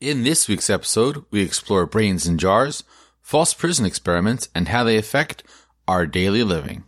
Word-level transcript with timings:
In 0.00 0.24
this 0.24 0.48
week's 0.48 0.70
episode, 0.70 1.26
we 1.30 1.42
explore 1.42 1.84
brains 1.84 2.26
in 2.26 2.38
jars, 2.38 2.84
false 3.20 3.52
prison 3.52 3.84
experiments, 3.84 4.48
and 4.54 4.68
how 4.68 4.82
they 4.82 4.96
affect 4.96 5.42
our 5.86 6.06
daily 6.06 6.42
living. 6.42 6.84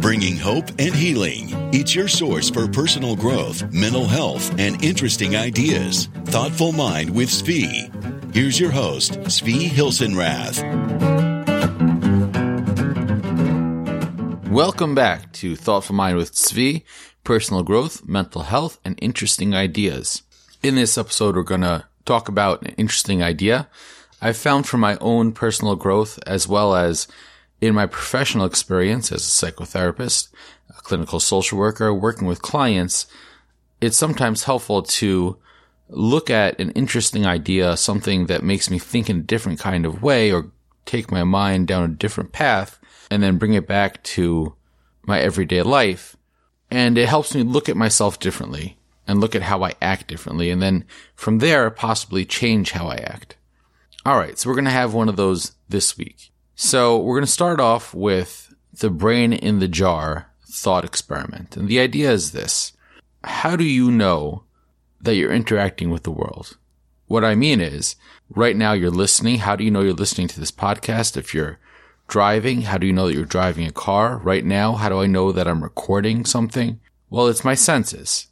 Bringing 0.00 0.36
hope 0.36 0.68
and 0.78 0.94
healing. 0.94 1.48
It's 1.74 1.96
your 1.96 2.06
source 2.06 2.48
for 2.48 2.68
personal 2.68 3.16
growth, 3.16 3.72
mental 3.72 4.06
health, 4.06 4.56
and 4.56 4.80
interesting 4.84 5.34
ideas. 5.34 6.06
Thoughtful 6.26 6.70
Mind 6.70 7.10
with 7.10 7.28
Svi. 7.28 7.90
Here's 8.32 8.60
your 8.60 8.70
host, 8.70 9.14
Svi 9.22 9.68
Hilsenrath. 9.68 10.62
Welcome 14.48 14.94
back 14.94 15.32
to 15.32 15.56
Thoughtful 15.56 15.96
Mind 15.96 16.16
with 16.16 16.32
Svi, 16.34 16.84
personal 17.26 17.62
growth, 17.62 18.06
mental 18.08 18.42
health, 18.42 18.78
and 18.84 18.98
interesting 19.02 19.54
ideas. 19.54 20.22
In 20.62 20.76
this 20.76 20.96
episode, 20.96 21.36
we're 21.36 21.42
going 21.42 21.60
to 21.60 21.84
talk 22.06 22.28
about 22.28 22.62
an 22.62 22.74
interesting 22.78 23.22
idea 23.22 23.68
I 24.20 24.32
found 24.32 24.66
for 24.66 24.78
my 24.78 24.96
own 25.00 25.32
personal 25.32 25.76
growth 25.76 26.18
as 26.26 26.48
well 26.48 26.74
as 26.74 27.06
in 27.60 27.74
my 27.74 27.86
professional 27.86 28.46
experience 28.46 29.12
as 29.12 29.22
a 29.22 29.46
psychotherapist, 29.46 30.28
a 30.70 30.80
clinical 30.82 31.20
social 31.20 31.58
worker, 31.58 31.92
working 31.92 32.26
with 32.26 32.42
clients. 32.42 33.06
It's 33.80 33.96
sometimes 33.96 34.44
helpful 34.44 34.82
to 34.82 35.36
look 35.88 36.30
at 36.30 36.58
an 36.58 36.70
interesting 36.70 37.26
idea, 37.26 37.76
something 37.76 38.26
that 38.26 38.42
makes 38.42 38.70
me 38.70 38.78
think 38.78 39.10
in 39.10 39.18
a 39.18 39.22
different 39.22 39.58
kind 39.58 39.84
of 39.84 40.02
way 40.02 40.32
or 40.32 40.50
take 40.86 41.10
my 41.10 41.24
mind 41.24 41.68
down 41.68 41.84
a 41.84 41.88
different 41.88 42.32
path 42.32 42.78
and 43.10 43.22
then 43.22 43.38
bring 43.38 43.52
it 43.52 43.66
back 43.66 44.02
to 44.02 44.54
my 45.04 45.20
everyday 45.20 45.62
life 45.62 46.15
and 46.70 46.98
it 46.98 47.08
helps 47.08 47.34
me 47.34 47.42
look 47.42 47.68
at 47.68 47.76
myself 47.76 48.18
differently 48.18 48.76
and 49.06 49.20
look 49.20 49.34
at 49.34 49.42
how 49.42 49.62
I 49.62 49.74
act 49.80 50.08
differently. 50.08 50.50
And 50.50 50.60
then 50.60 50.84
from 51.14 51.38
there, 51.38 51.70
possibly 51.70 52.24
change 52.24 52.72
how 52.72 52.88
I 52.88 52.96
act. 52.96 53.36
All 54.04 54.18
right. 54.18 54.38
So 54.38 54.48
we're 54.48 54.56
going 54.56 54.64
to 54.66 54.70
have 54.70 54.94
one 54.94 55.08
of 55.08 55.16
those 55.16 55.52
this 55.68 55.96
week. 55.96 56.32
So 56.54 56.98
we're 56.98 57.16
going 57.16 57.26
to 57.26 57.30
start 57.30 57.60
off 57.60 57.94
with 57.94 58.54
the 58.72 58.90
brain 58.90 59.32
in 59.32 59.58
the 59.58 59.68
jar 59.68 60.30
thought 60.48 60.84
experiment. 60.84 61.56
And 61.56 61.68
the 61.68 61.80
idea 61.80 62.10
is 62.10 62.32
this. 62.32 62.72
How 63.24 63.56
do 63.56 63.64
you 63.64 63.90
know 63.90 64.44
that 65.00 65.14
you're 65.14 65.32
interacting 65.32 65.90
with 65.90 66.02
the 66.02 66.10
world? 66.10 66.56
What 67.06 67.24
I 67.24 67.34
mean 67.34 67.60
is 67.60 67.96
right 68.30 68.56
now 68.56 68.72
you're 68.72 68.90
listening. 68.90 69.38
How 69.38 69.54
do 69.54 69.64
you 69.64 69.70
know 69.70 69.82
you're 69.82 69.92
listening 69.92 70.28
to 70.28 70.40
this 70.40 70.50
podcast? 70.50 71.16
If 71.16 71.34
you're 71.34 71.58
driving? 72.08 72.62
How 72.62 72.78
do 72.78 72.86
you 72.86 72.92
know 72.92 73.06
that 73.06 73.14
you're 73.14 73.24
driving 73.24 73.66
a 73.66 73.72
car 73.72 74.18
right 74.18 74.44
now? 74.44 74.72
How 74.72 74.88
do 74.88 75.00
I 75.00 75.06
know 75.06 75.32
that 75.32 75.48
I'm 75.48 75.62
recording 75.62 76.24
something? 76.24 76.80
Well, 77.10 77.28
it's 77.28 77.44
my 77.44 77.54
senses, 77.54 78.28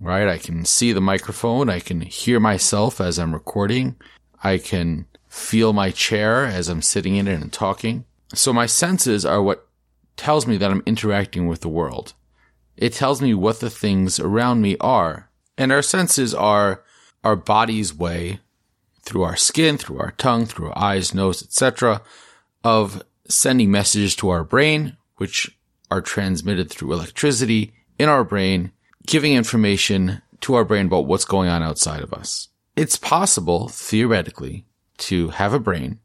right? 0.00 0.28
I 0.28 0.38
can 0.38 0.64
see 0.64 0.92
the 0.92 1.00
microphone. 1.00 1.68
I 1.68 1.80
can 1.80 2.00
hear 2.00 2.40
myself 2.40 3.00
as 3.00 3.18
I'm 3.18 3.34
recording. 3.34 3.96
I 4.42 4.58
can 4.58 5.06
feel 5.28 5.72
my 5.72 5.90
chair 5.90 6.44
as 6.44 6.68
I'm 6.68 6.82
sitting 6.82 7.16
in 7.16 7.28
it 7.28 7.40
and 7.40 7.52
talking. 7.52 8.04
So 8.34 8.52
my 8.52 8.66
senses 8.66 9.24
are 9.24 9.42
what 9.42 9.66
tells 10.16 10.46
me 10.46 10.56
that 10.56 10.70
I'm 10.70 10.82
interacting 10.86 11.46
with 11.46 11.60
the 11.60 11.68
world. 11.68 12.14
It 12.76 12.92
tells 12.92 13.20
me 13.20 13.34
what 13.34 13.60
the 13.60 13.70
things 13.70 14.20
around 14.20 14.60
me 14.60 14.76
are. 14.80 15.30
And 15.56 15.72
our 15.72 15.82
senses 15.82 16.34
are 16.34 16.84
our 17.24 17.36
body's 17.36 17.92
way 17.92 18.40
through 19.02 19.22
our 19.22 19.36
skin, 19.36 19.78
through 19.78 19.98
our 19.98 20.12
tongue, 20.12 20.46
through 20.46 20.68
our 20.68 20.78
eyes, 20.78 21.14
nose, 21.14 21.42
etc 21.42 22.02
of 22.64 23.02
sending 23.28 23.70
messages 23.70 24.16
to 24.16 24.30
our 24.30 24.44
brain, 24.44 24.96
which 25.16 25.56
are 25.90 26.00
transmitted 26.00 26.70
through 26.70 26.92
electricity 26.92 27.72
in 27.98 28.08
our 28.08 28.24
brain, 28.24 28.72
giving 29.06 29.34
information 29.34 30.22
to 30.40 30.54
our 30.54 30.64
brain 30.64 30.86
about 30.86 31.06
what's 31.06 31.24
going 31.24 31.48
on 31.48 31.62
outside 31.62 32.02
of 32.02 32.12
us. 32.12 32.48
It's 32.76 32.96
possible, 32.96 33.68
theoretically, 33.68 34.66
to 34.98 35.28
have 35.30 35.52
a 35.52 35.60
brain 35.60 36.00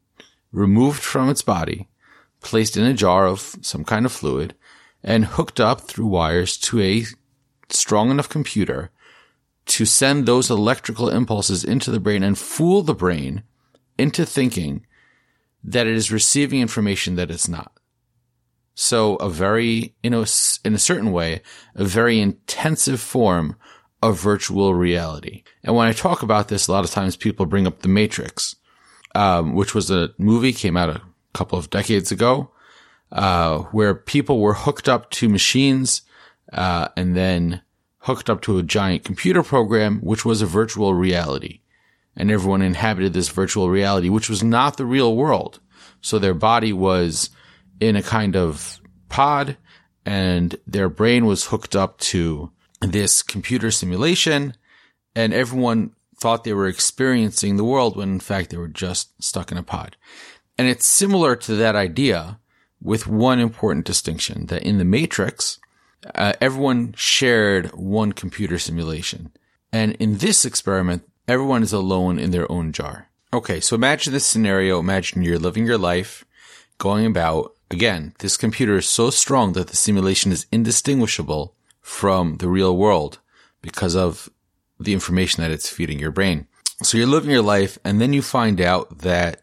removed 0.52 1.02
from 1.02 1.28
its 1.28 1.42
body, 1.42 1.88
placed 2.40 2.76
in 2.76 2.84
a 2.84 2.94
jar 2.94 3.26
of 3.26 3.56
some 3.60 3.84
kind 3.84 4.06
of 4.06 4.12
fluid, 4.12 4.54
and 5.02 5.24
hooked 5.24 5.60
up 5.60 5.82
through 5.82 6.06
wires 6.06 6.56
to 6.56 6.80
a 6.80 7.04
strong 7.68 8.10
enough 8.10 8.28
computer 8.28 8.90
to 9.66 9.84
send 9.84 10.26
those 10.26 10.50
electrical 10.50 11.08
impulses 11.08 11.64
into 11.64 11.90
the 11.90 12.00
brain 12.00 12.22
and 12.22 12.38
fool 12.38 12.82
the 12.82 12.94
brain 12.94 13.42
into 13.98 14.24
thinking 14.24 14.86
that 15.64 15.86
it 15.86 15.94
is 15.94 16.12
receiving 16.12 16.60
information 16.60 17.16
that 17.16 17.30
it's 17.30 17.48
not. 17.48 17.72
So 18.74 19.16
a 19.16 19.30
very, 19.30 19.94
in 20.02 20.14
a, 20.14 20.26
in 20.64 20.74
a 20.74 20.78
certain 20.78 21.12
way, 21.12 21.42
a 21.74 21.84
very 21.84 22.20
intensive 22.20 23.00
form 23.00 23.56
of 24.02 24.20
virtual 24.20 24.74
reality. 24.74 25.42
And 25.62 25.74
when 25.74 25.86
I 25.86 25.92
talk 25.92 26.22
about 26.22 26.48
this, 26.48 26.68
a 26.68 26.72
lot 26.72 26.84
of 26.84 26.90
times 26.90 27.16
people 27.16 27.46
bring 27.46 27.66
up 27.66 27.80
The 27.80 27.88
Matrix, 27.88 28.56
um, 29.14 29.54
which 29.54 29.74
was 29.74 29.90
a 29.90 30.10
movie 30.18 30.52
came 30.52 30.76
out 30.76 30.90
a 30.90 31.00
couple 31.32 31.58
of 31.58 31.70
decades 31.70 32.12
ago, 32.12 32.50
uh, 33.12 33.58
where 33.58 33.94
people 33.94 34.40
were 34.40 34.54
hooked 34.54 34.88
up 34.88 35.10
to 35.12 35.28
machines, 35.28 36.02
uh, 36.52 36.88
and 36.96 37.16
then 37.16 37.62
hooked 38.00 38.28
up 38.28 38.42
to 38.42 38.58
a 38.58 38.62
giant 38.62 39.04
computer 39.04 39.42
program, 39.42 40.00
which 40.00 40.24
was 40.24 40.42
a 40.42 40.46
virtual 40.46 40.92
reality 40.94 41.60
and 42.16 42.30
everyone 42.30 42.62
inhabited 42.62 43.12
this 43.12 43.28
virtual 43.28 43.70
reality, 43.70 44.08
which 44.08 44.28
was 44.28 44.42
not 44.42 44.76
the 44.76 44.86
real 44.86 45.16
world. 45.16 45.60
So 46.00 46.18
their 46.18 46.34
body 46.34 46.72
was 46.72 47.30
in 47.80 47.96
a 47.96 48.02
kind 48.02 48.36
of 48.36 48.80
pod 49.08 49.56
and 50.06 50.56
their 50.66 50.88
brain 50.88 51.26
was 51.26 51.46
hooked 51.46 51.74
up 51.74 51.98
to 51.98 52.50
this 52.80 53.22
computer 53.22 53.70
simulation 53.70 54.54
and 55.16 55.32
everyone 55.32 55.92
thought 56.16 56.44
they 56.44 56.52
were 56.52 56.68
experiencing 56.68 57.56
the 57.56 57.64
world 57.64 57.96
when 57.96 58.10
in 58.10 58.20
fact 58.20 58.50
they 58.50 58.56
were 58.56 58.68
just 58.68 59.22
stuck 59.22 59.50
in 59.50 59.58
a 59.58 59.62
pod. 59.62 59.96
And 60.56 60.68
it's 60.68 60.86
similar 60.86 61.36
to 61.36 61.54
that 61.56 61.74
idea 61.74 62.38
with 62.80 63.06
one 63.06 63.40
important 63.40 63.86
distinction 63.86 64.46
that 64.46 64.62
in 64.62 64.78
the 64.78 64.84
matrix, 64.84 65.58
uh, 66.14 66.34
everyone 66.40 66.94
shared 66.96 67.68
one 67.72 68.12
computer 68.12 68.58
simulation. 68.58 69.32
And 69.72 69.92
in 69.94 70.18
this 70.18 70.44
experiment, 70.44 71.08
Everyone 71.26 71.62
is 71.62 71.72
alone 71.72 72.18
in 72.18 72.32
their 72.32 72.50
own 72.52 72.72
jar. 72.72 73.08
Okay, 73.32 73.58
so 73.58 73.74
imagine 73.74 74.12
this 74.12 74.26
scenario. 74.26 74.78
Imagine 74.78 75.22
you're 75.22 75.38
living 75.38 75.66
your 75.66 75.78
life, 75.78 76.24
going 76.78 77.06
about. 77.06 77.54
Again, 77.70 78.14
this 78.18 78.36
computer 78.36 78.76
is 78.76 78.86
so 78.86 79.08
strong 79.10 79.54
that 79.54 79.68
the 79.68 79.76
simulation 79.76 80.32
is 80.32 80.46
indistinguishable 80.52 81.56
from 81.80 82.36
the 82.36 82.48
real 82.48 82.76
world 82.76 83.18
because 83.62 83.96
of 83.96 84.28
the 84.78 84.92
information 84.92 85.42
that 85.42 85.50
it's 85.50 85.68
feeding 85.68 85.98
your 85.98 86.10
brain. 86.10 86.46
So 86.82 86.98
you're 86.98 87.06
living 87.06 87.30
your 87.30 87.42
life 87.42 87.78
and 87.84 88.00
then 88.00 88.12
you 88.12 88.20
find 88.20 88.60
out 88.60 88.98
that 88.98 89.40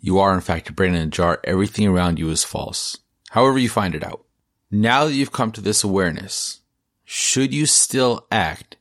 you 0.00 0.18
are 0.18 0.34
in 0.34 0.40
fact 0.40 0.68
a 0.68 0.72
brain 0.72 0.94
in 0.94 1.02
a 1.02 1.06
jar. 1.06 1.40
Everything 1.44 1.86
around 1.86 2.18
you 2.18 2.30
is 2.30 2.44
false. 2.44 2.98
However 3.30 3.58
you 3.58 3.68
find 3.68 3.94
it 3.94 4.04
out. 4.04 4.24
Now 4.70 5.04
that 5.04 5.14
you've 5.14 5.32
come 5.32 5.52
to 5.52 5.60
this 5.60 5.84
awareness, 5.84 6.60
should 7.04 7.54
you 7.54 7.66
still 7.66 8.26
act 8.32 8.76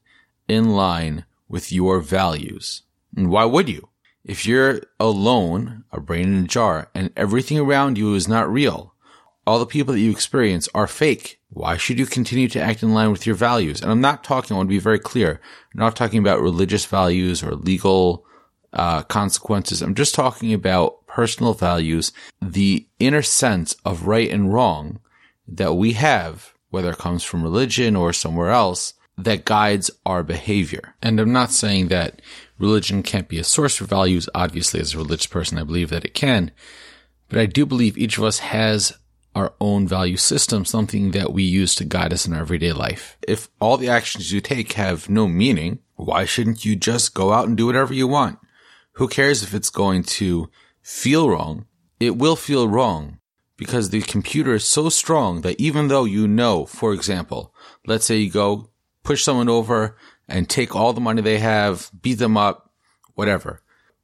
in 0.47 0.71
line 0.71 1.25
with 1.55 1.71
your 1.71 2.01
values. 2.01 2.81
And 3.15 3.29
why 3.29 3.45
would 3.45 3.69
you? 3.69 3.87
If 4.25 4.45
you're 4.45 4.81
alone, 4.99 5.85
a 5.89 6.01
brain 6.01 6.33
in 6.33 6.43
a 6.43 6.47
jar, 6.47 6.89
and 6.93 7.13
everything 7.15 7.57
around 7.57 7.97
you 7.97 8.13
is 8.13 8.27
not 8.27 8.51
real, 8.51 8.93
all 9.47 9.59
the 9.59 9.65
people 9.65 9.93
that 9.93 10.01
you 10.01 10.11
experience 10.11 10.67
are 10.75 10.85
fake. 10.85 11.39
Why 11.47 11.77
should 11.77 11.97
you 11.97 12.07
continue 12.07 12.49
to 12.49 12.61
act 12.61 12.83
in 12.83 12.93
line 12.93 13.09
with 13.09 13.25
your 13.25 13.37
values? 13.37 13.81
And 13.81 13.89
I'm 13.89 14.01
not 14.01 14.21
talking, 14.21 14.53
I 14.53 14.57
want 14.57 14.67
to 14.67 14.75
be 14.75 14.79
very 14.79 14.99
clear, 14.99 15.39
I'm 15.73 15.79
not 15.79 15.95
talking 15.95 16.19
about 16.19 16.41
religious 16.41 16.83
values 16.83 17.41
or 17.41 17.55
legal 17.55 18.25
uh, 18.73 19.03
consequences. 19.03 19.81
I'm 19.81 19.95
just 19.95 20.13
talking 20.13 20.53
about 20.53 21.07
personal 21.07 21.53
values, 21.53 22.11
the 22.41 22.85
inner 22.99 23.21
sense 23.21 23.77
of 23.85 24.07
right 24.07 24.29
and 24.29 24.53
wrong 24.53 24.99
that 25.47 25.75
we 25.75 25.93
have, 25.93 26.53
whether 26.69 26.91
it 26.91 26.97
comes 26.97 27.23
from 27.23 27.43
religion 27.43 27.95
or 27.95 28.11
somewhere 28.11 28.49
else, 28.49 28.93
that 29.17 29.45
guides 29.45 29.89
our 30.05 30.23
behavior. 30.23 30.95
And 31.01 31.19
I'm 31.19 31.31
not 31.31 31.51
saying 31.51 31.87
that 31.87 32.21
religion 32.59 33.03
can't 33.03 33.27
be 33.27 33.39
a 33.39 33.43
source 33.43 33.75
for 33.75 33.85
values. 33.85 34.27
Obviously, 34.35 34.79
as 34.79 34.93
a 34.93 34.97
religious 34.97 35.27
person, 35.27 35.57
I 35.57 35.63
believe 35.63 35.89
that 35.89 36.05
it 36.05 36.13
can. 36.13 36.51
But 37.29 37.39
I 37.39 37.45
do 37.45 37.65
believe 37.65 37.97
each 37.97 38.17
of 38.17 38.23
us 38.23 38.39
has 38.39 38.93
our 39.33 39.53
own 39.59 39.87
value 39.87 40.17
system, 40.17 40.63
something 40.63 41.11
that 41.11 41.33
we 41.33 41.43
use 41.43 41.75
to 41.75 41.85
guide 41.85 42.13
us 42.13 42.25
in 42.25 42.33
our 42.33 42.41
everyday 42.41 42.71
life. 42.71 43.17
If 43.27 43.49
all 43.59 43.77
the 43.77 43.89
actions 43.89 44.31
you 44.31 44.39
take 44.39 44.73
have 44.73 45.09
no 45.09 45.27
meaning, 45.27 45.79
why 45.95 46.25
shouldn't 46.25 46.63
you 46.63 46.75
just 46.75 47.13
go 47.13 47.33
out 47.33 47.47
and 47.47 47.57
do 47.57 47.65
whatever 47.65 47.93
you 47.93 48.07
want? 48.07 48.39
Who 48.93 49.07
cares 49.07 49.43
if 49.43 49.53
it's 49.53 49.69
going 49.69 50.03
to 50.03 50.49
feel 50.81 51.29
wrong? 51.29 51.65
It 51.99 52.17
will 52.17 52.35
feel 52.35 52.67
wrong 52.67 53.19
because 53.57 53.89
the 53.89 54.01
computer 54.01 54.53
is 54.53 54.65
so 54.65 54.89
strong 54.89 55.41
that 55.41 55.59
even 55.59 55.87
though 55.87 56.05
you 56.05 56.27
know, 56.27 56.65
for 56.65 56.93
example, 56.93 57.53
let's 57.85 58.05
say 58.05 58.17
you 58.17 58.29
go 58.29 58.69
push 59.05 59.23
someone 59.23 59.49
over 59.49 59.95
and 60.27 60.49
take 60.49 60.75
all 60.75 60.91
the 60.91 61.01
money 61.01 61.21
they 61.21 61.39
have, 61.39 61.89
beat 62.01 62.15
them 62.15 62.35
up, 62.35 62.71
whatever. 63.13 63.61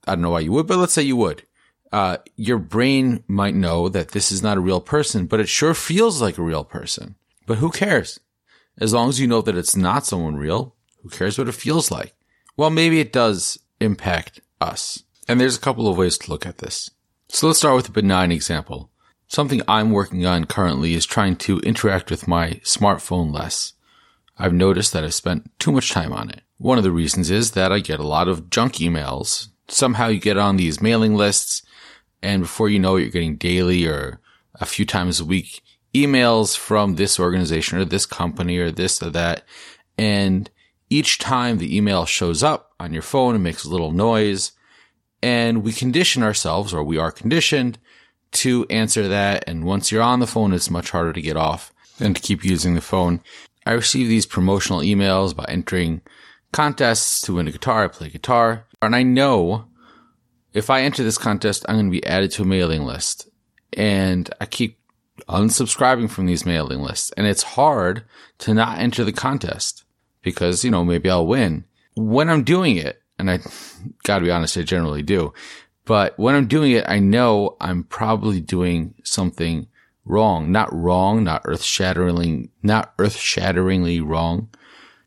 I 0.08 0.16
don't 0.16 0.22
know 0.22 0.32
why 0.32 0.40
you 0.40 0.52
would, 0.54 0.68
but 0.68 0.78
let's 0.78 0.94
say 0.94 1.02
you 1.02 1.18
would. 1.18 1.44
Uh, 1.92 2.18
your 2.38 2.58
brain 2.58 3.24
might 3.28 3.54
know 3.54 3.90
that 3.90 4.10
this 4.10 4.32
is 4.32 4.42
not 4.42 4.58
a 4.58 4.62
real 4.62 4.80
person, 4.80 5.26
but 5.26 5.42
it 5.42 5.50
sure 5.50 5.74
feels 5.74 6.22
like 6.22 6.38
a 6.38 6.44
real 6.44 6.64
person. 6.64 7.16
But 7.46 7.58
who 7.58 7.70
cares? 7.70 8.20
As 8.80 8.94
long 8.94 9.10
as 9.10 9.20
you 9.20 9.28
know 9.28 9.42
that 9.42 9.58
it's 9.58 9.76
not 9.76 10.06
someone 10.06 10.38
real, 10.38 10.76
Who 11.04 11.10
cares 11.10 11.38
what 11.38 11.48
it 11.48 11.56
feels 11.56 11.92
like? 11.92 12.14
Well, 12.56 12.70
maybe 12.70 13.00
it 13.00 13.12
does 13.12 13.58
impact 13.80 14.40
us. 14.60 15.04
And 15.28 15.40
there's 15.40 15.58
a 15.58 15.62
couple 15.62 15.88
of 15.88 15.98
ways 15.98 16.18
to 16.20 16.30
look 16.30 16.46
at 16.46 16.60
this. 16.60 16.92
So 17.28 17.48
let's 17.48 17.60
start 17.60 17.76
with 17.76 17.90
a 17.90 17.92
benign 17.92 18.32
example. 18.32 18.92
Something 19.28 19.62
I'm 19.68 19.92
working 19.92 20.26
on 20.26 20.46
currently 20.46 20.94
is 20.94 21.06
trying 21.06 21.38
to 21.38 21.60
interact 21.60 22.12
with 22.12 22.28
my 22.28 22.60
smartphone 22.64 23.34
less. 23.34 23.74
I've 24.42 24.54
noticed 24.54 24.92
that 24.94 25.04
I've 25.04 25.14
spent 25.14 25.52
too 25.60 25.72
much 25.72 25.92
time 25.92 26.12
on 26.12 26.32
it. 26.32 26.42
One 26.58 26.80
of 26.80 26.84
the 26.84 26.92
reasons 26.92 27.30
is 27.30 27.52
that 27.52 27.72
I 27.72 27.80
get 27.80 28.00
a 28.00 28.08
lot 28.08 28.28
of 28.28 28.50
junk 28.50 28.74
emails. 28.76 29.50
Somehow 29.68 30.08
you 30.08 30.20
get 30.20 30.38
on 30.38 30.58
these 30.58 30.82
mailing 30.82 31.16
lists 31.16 31.62
and 32.24 32.42
before 32.42 32.68
you 32.68 32.80
know 32.80 32.96
it, 32.96 33.02
you're 33.02 33.12
getting 33.12 33.38
daily 33.38 33.86
or 33.86 34.20
a 34.56 34.66
few 34.66 34.84
times 34.84 35.20
a 35.20 35.26
week 35.26 35.62
emails 35.94 36.58
from 36.58 36.96
this 36.96 37.20
organization 37.20 37.78
or 37.78 37.86
this 37.86 38.08
company 38.08 38.58
or 38.58 38.72
this 38.72 39.02
or 39.04 39.12
that. 39.12 39.44
And 39.96 40.50
each 40.90 41.20
time 41.20 41.60
the 41.60 41.78
email 41.78 42.06
shows 42.06 42.42
up 42.42 42.72
on 42.80 42.94
your 42.94 43.04
phone, 43.04 43.36
it 43.36 43.40
makes 43.40 43.64
a 43.64 43.70
little 43.70 43.92
noise 43.92 44.54
and 45.22 45.64
we 45.64 45.72
condition 45.72 46.24
ourselves 46.24 46.74
or 46.74 46.84
we 46.84 46.98
are 46.98 47.12
conditioned 47.12 47.78
to 48.32 48.66
answer 48.72 49.08
that. 49.08 49.44
And 49.46 49.66
once 49.66 49.92
you're 49.92 50.02
on 50.02 50.20
the 50.20 50.26
phone, 50.26 50.52
it's 50.52 50.72
much 50.72 50.90
harder 50.90 51.14
to 51.14 51.22
get 51.22 51.38
off 51.38 51.72
than 52.00 52.16
to 52.16 52.22
keep 52.22 52.44
using 52.44 52.74
the 52.74 52.82
phone. 52.82 53.22
I 53.66 53.74
receive 53.74 54.08
these 54.08 54.26
promotional 54.26 54.80
emails 54.80 55.36
by 55.36 55.46
entering 55.48 56.02
contests 56.52 57.22
to 57.22 57.36
win 57.36 57.48
a 57.48 57.52
guitar. 57.52 57.84
I 57.84 57.88
play 57.88 58.10
guitar 58.10 58.66
and 58.82 58.96
I 58.96 59.04
know 59.04 59.66
if 60.54 60.70
I 60.70 60.82
enter 60.82 61.04
this 61.04 61.18
contest, 61.18 61.66
I'm 61.68 61.76
going 61.76 61.86
to 61.86 61.92
be 61.92 62.06
added 62.06 62.32
to 62.32 62.42
a 62.42 62.46
mailing 62.46 62.84
list 62.84 63.30
and 63.74 64.30
I 64.42 64.46
keep 64.46 64.80
unsubscribing 65.30 66.10
from 66.10 66.26
these 66.26 66.46
mailing 66.46 66.82
lists. 66.82 67.12
And 67.16 67.28
it's 67.28 67.44
hard 67.44 68.04
to 68.40 68.54
not 68.54 68.80
enter 68.80 69.04
the 69.04 69.14
contest 69.14 69.84
because, 70.22 70.64
you 70.64 70.72
know, 70.72 70.84
maybe 70.84 71.10
I'll 71.10 71.28
win. 71.28 71.66
When 71.96 72.30
I'm 72.30 72.44
doing 72.44 72.78
it, 72.78 73.02
and 73.20 73.30
I 73.30 73.40
gotta 74.04 74.26
be 74.26 74.32
honest, 74.32 74.58
I 74.58 74.64
generally 74.64 75.04
do, 75.04 75.34
but 75.86 76.18
when 76.18 76.36
I'm 76.36 76.48
doing 76.48 76.72
it, 76.72 76.86
I 76.88 77.00
know 77.00 77.58
I'm 77.60 77.84
probably 77.84 78.42
doing 78.42 78.96
something 79.04 79.68
wrong. 80.06 80.52
Not 80.52 80.74
wrong, 80.74 81.24
not 81.24 81.42
earth 81.46 81.64
shatteringly, 81.64 82.50
not 82.62 82.94
earth 83.00 83.18
shatteringly 83.18 84.02
wrong. 84.02 84.50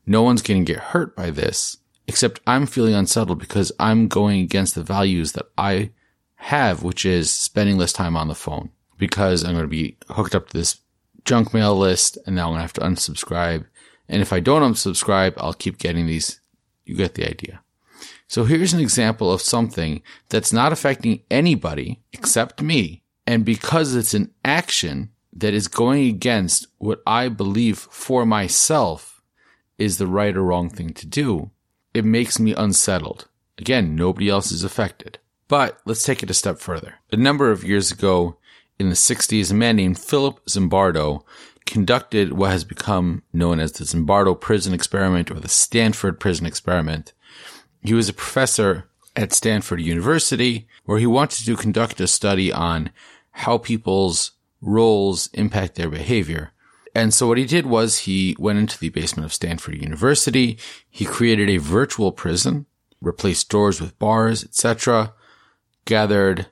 No 0.06 0.22
one's 0.22 0.42
going 0.42 0.64
to 0.64 0.72
get 0.72 0.82
hurt 0.82 1.16
by 1.16 1.30
this, 1.30 1.78
except 2.06 2.40
I'm 2.46 2.66
feeling 2.66 2.94
unsettled 2.94 3.38
because 3.38 3.72
I'm 3.78 4.08
going 4.08 4.40
against 4.40 4.74
the 4.74 4.82
values 4.82 5.32
that 5.32 5.46
I 5.56 5.90
have, 6.36 6.82
which 6.82 7.06
is 7.06 7.32
spending 7.32 7.78
less 7.78 7.92
time 7.92 8.16
on 8.16 8.28
the 8.28 8.34
phone 8.34 8.70
because 8.98 9.44
I'm 9.44 9.52
going 9.52 9.64
to 9.64 9.68
be 9.68 9.96
hooked 10.10 10.34
up 10.34 10.48
to 10.48 10.58
this 10.58 10.80
junk 11.24 11.54
mail 11.54 11.74
list 11.74 12.18
and 12.26 12.36
now 12.36 12.46
I'm 12.46 12.50
going 12.50 12.58
to 12.58 12.62
have 12.62 12.72
to 12.74 12.80
unsubscribe. 12.82 13.66
And 14.08 14.20
if 14.20 14.32
I 14.32 14.40
don't 14.40 14.62
unsubscribe, 14.62 15.34
I'll 15.38 15.54
keep 15.54 15.78
getting 15.78 16.06
these. 16.06 16.40
You 16.84 16.96
get 16.96 17.14
the 17.14 17.26
idea. 17.26 17.62
So 18.26 18.44
here's 18.44 18.74
an 18.74 18.80
example 18.80 19.32
of 19.32 19.40
something 19.40 20.02
that's 20.28 20.52
not 20.52 20.72
affecting 20.72 21.22
anybody 21.30 22.02
except 22.12 22.60
me. 22.60 23.03
And 23.26 23.44
because 23.44 23.94
it's 23.94 24.14
an 24.14 24.32
action 24.44 25.10
that 25.32 25.54
is 25.54 25.68
going 25.68 26.06
against 26.06 26.66
what 26.78 27.02
I 27.06 27.28
believe 27.28 27.78
for 27.78 28.24
myself 28.24 29.22
is 29.78 29.98
the 29.98 30.06
right 30.06 30.36
or 30.36 30.42
wrong 30.42 30.70
thing 30.70 30.92
to 30.94 31.06
do, 31.06 31.50
it 31.92 32.04
makes 32.04 32.38
me 32.38 32.54
unsettled. 32.54 33.28
Again, 33.58 33.96
nobody 33.96 34.28
else 34.28 34.52
is 34.52 34.64
affected. 34.64 35.18
But 35.48 35.78
let's 35.84 36.02
take 36.02 36.22
it 36.22 36.30
a 36.30 36.34
step 36.34 36.58
further. 36.58 36.94
A 37.12 37.16
number 37.16 37.50
of 37.50 37.64
years 37.64 37.90
ago 37.90 38.36
in 38.78 38.88
the 38.88 38.94
60s, 38.94 39.50
a 39.50 39.54
man 39.54 39.76
named 39.76 39.98
Philip 39.98 40.44
Zimbardo 40.46 41.22
conducted 41.66 42.32
what 42.32 42.50
has 42.50 42.64
become 42.64 43.22
known 43.32 43.60
as 43.60 43.72
the 43.72 43.84
Zimbardo 43.84 44.38
prison 44.38 44.74
experiment 44.74 45.30
or 45.30 45.40
the 45.40 45.48
Stanford 45.48 46.20
prison 46.20 46.46
experiment. 46.46 47.12
He 47.82 47.94
was 47.94 48.08
a 48.08 48.14
professor 48.14 48.88
at 49.16 49.32
Stanford 49.32 49.80
University 49.80 50.66
where 50.84 50.98
he 50.98 51.06
wanted 51.06 51.44
to 51.44 51.56
conduct 51.56 52.00
a 52.00 52.06
study 52.06 52.52
on 52.52 52.90
how 53.36 53.58
people's 53.58 54.32
roles 54.60 55.28
impact 55.34 55.74
their 55.74 55.90
behavior. 55.90 56.52
And 56.94 57.12
so 57.12 57.26
what 57.26 57.38
he 57.38 57.44
did 57.44 57.66
was 57.66 57.98
he 57.98 58.36
went 58.38 58.60
into 58.60 58.78
the 58.78 58.90
basement 58.90 59.26
of 59.26 59.34
Stanford 59.34 59.74
University. 59.74 60.58
He 60.88 61.04
created 61.04 61.50
a 61.50 61.56
virtual 61.56 62.12
prison, 62.12 62.66
replaced 63.00 63.50
doors 63.50 63.80
with 63.80 63.98
bars, 63.98 64.44
etc., 64.44 65.12
gathered 65.84 66.46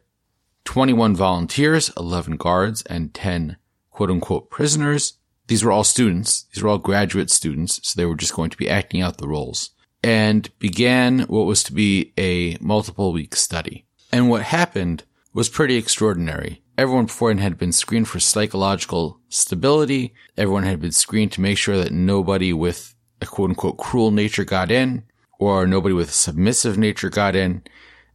21 0.64 1.14
volunteers, 1.14 1.93
11 1.96 2.37
guards, 2.37 2.82
and 2.82 3.14
10 3.14 3.56
quote 3.90 4.11
unquote 4.11 4.50
prisoners. 4.50 5.14
These 5.46 5.64
were 5.64 5.73
all 5.73 5.84
students. 5.84 6.46
These 6.52 6.64
were 6.64 6.70
all 6.70 6.79
graduate 6.79 7.31
students. 7.31 7.81
So 7.88 7.94
they 7.96 8.06
were 8.06 8.17
just 8.17 8.34
going 8.34 8.50
to 8.50 8.56
be 8.56 8.69
acting 8.69 9.00
out 9.00 9.19
the 9.19 9.29
roles 9.29 9.70
and 10.02 10.50
began 10.58 11.20
what 11.20 11.46
was 11.46 11.62
to 11.64 11.73
be 11.73 12.12
a 12.19 12.56
multiple 12.61 13.12
week 13.12 13.37
study. 13.37 13.87
And 14.11 14.29
what 14.29 14.43
happened 14.43 15.05
was 15.32 15.49
pretty 15.49 15.76
extraordinary. 15.76 16.62
Everyone 16.79 17.05
beforehand 17.07 17.41
had 17.41 17.59
been 17.59 17.73
screened 17.73 18.09
for 18.09 18.19
psychological 18.19 19.21
stability. 19.29 20.15
Everyone 20.37 20.65
had 20.65 20.81
been 20.81 20.93
screened 20.93 21.33
to 21.33 21.41
make 21.41 21.59
sure 21.59 21.77
that 21.77 21.93
nobody 21.93 22.53
with 22.53 22.95
a 23.21 23.27
quote 23.27 23.51
unquote 23.51 23.79
cruel 23.79 24.11
nature 24.11 24.45
got 24.45 24.71
in 24.71 25.05
or 25.39 25.67
nobody 25.67 25.95
with 25.95 26.09
a 26.09 26.13
submissive 26.13 26.79
nature 26.79 27.11
got 27.11 27.37
in. 27.37 27.63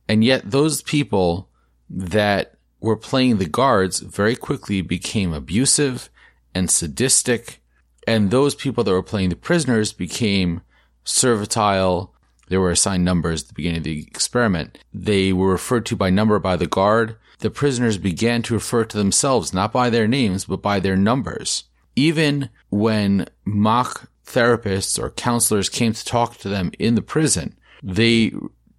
And 0.07 0.23
yet 0.23 0.49
those 0.49 0.81
people 0.81 1.49
that 1.89 2.55
were 2.79 2.95
playing 2.95 3.37
the 3.37 3.45
guards 3.45 3.99
very 3.99 4.35
quickly 4.35 4.81
became 4.81 5.33
abusive 5.33 6.09
and 6.55 6.71
sadistic. 6.71 7.61
And 8.07 8.31
those 8.31 8.55
people 8.55 8.83
that 8.83 8.91
were 8.91 9.03
playing 9.03 9.29
the 9.29 9.35
prisoners 9.35 9.93
became 9.93 10.61
servile. 11.03 12.13
They 12.47 12.57
were 12.57 12.71
assigned 12.71 13.05
numbers 13.05 13.43
at 13.43 13.49
the 13.49 13.53
beginning 13.53 13.79
of 13.79 13.83
the 13.83 14.01
experiment. 14.01 14.79
They 14.93 15.33
were 15.33 15.51
referred 15.51 15.85
to 15.87 15.95
by 15.95 16.09
number 16.09 16.39
by 16.39 16.55
the 16.55 16.67
guard. 16.67 17.17
The 17.39 17.51
prisoners 17.51 17.97
began 17.97 18.41
to 18.43 18.53
refer 18.53 18.85
to 18.85 18.97
themselves 18.97 19.53
not 19.53 19.71
by 19.71 19.89
their 19.89 20.07
names, 20.07 20.45
but 20.45 20.61
by 20.61 20.79
their 20.79 20.95
numbers. 20.95 21.65
Even 21.95 22.49
when 22.69 23.27
mock 23.45 24.09
therapists 24.25 24.99
or 25.01 25.11
counselors 25.11 25.69
came 25.69 25.93
to 25.93 26.05
talk 26.05 26.37
to 26.37 26.49
them 26.49 26.71
in 26.79 26.95
the 26.95 27.01
prison, 27.01 27.55
they 27.83 28.33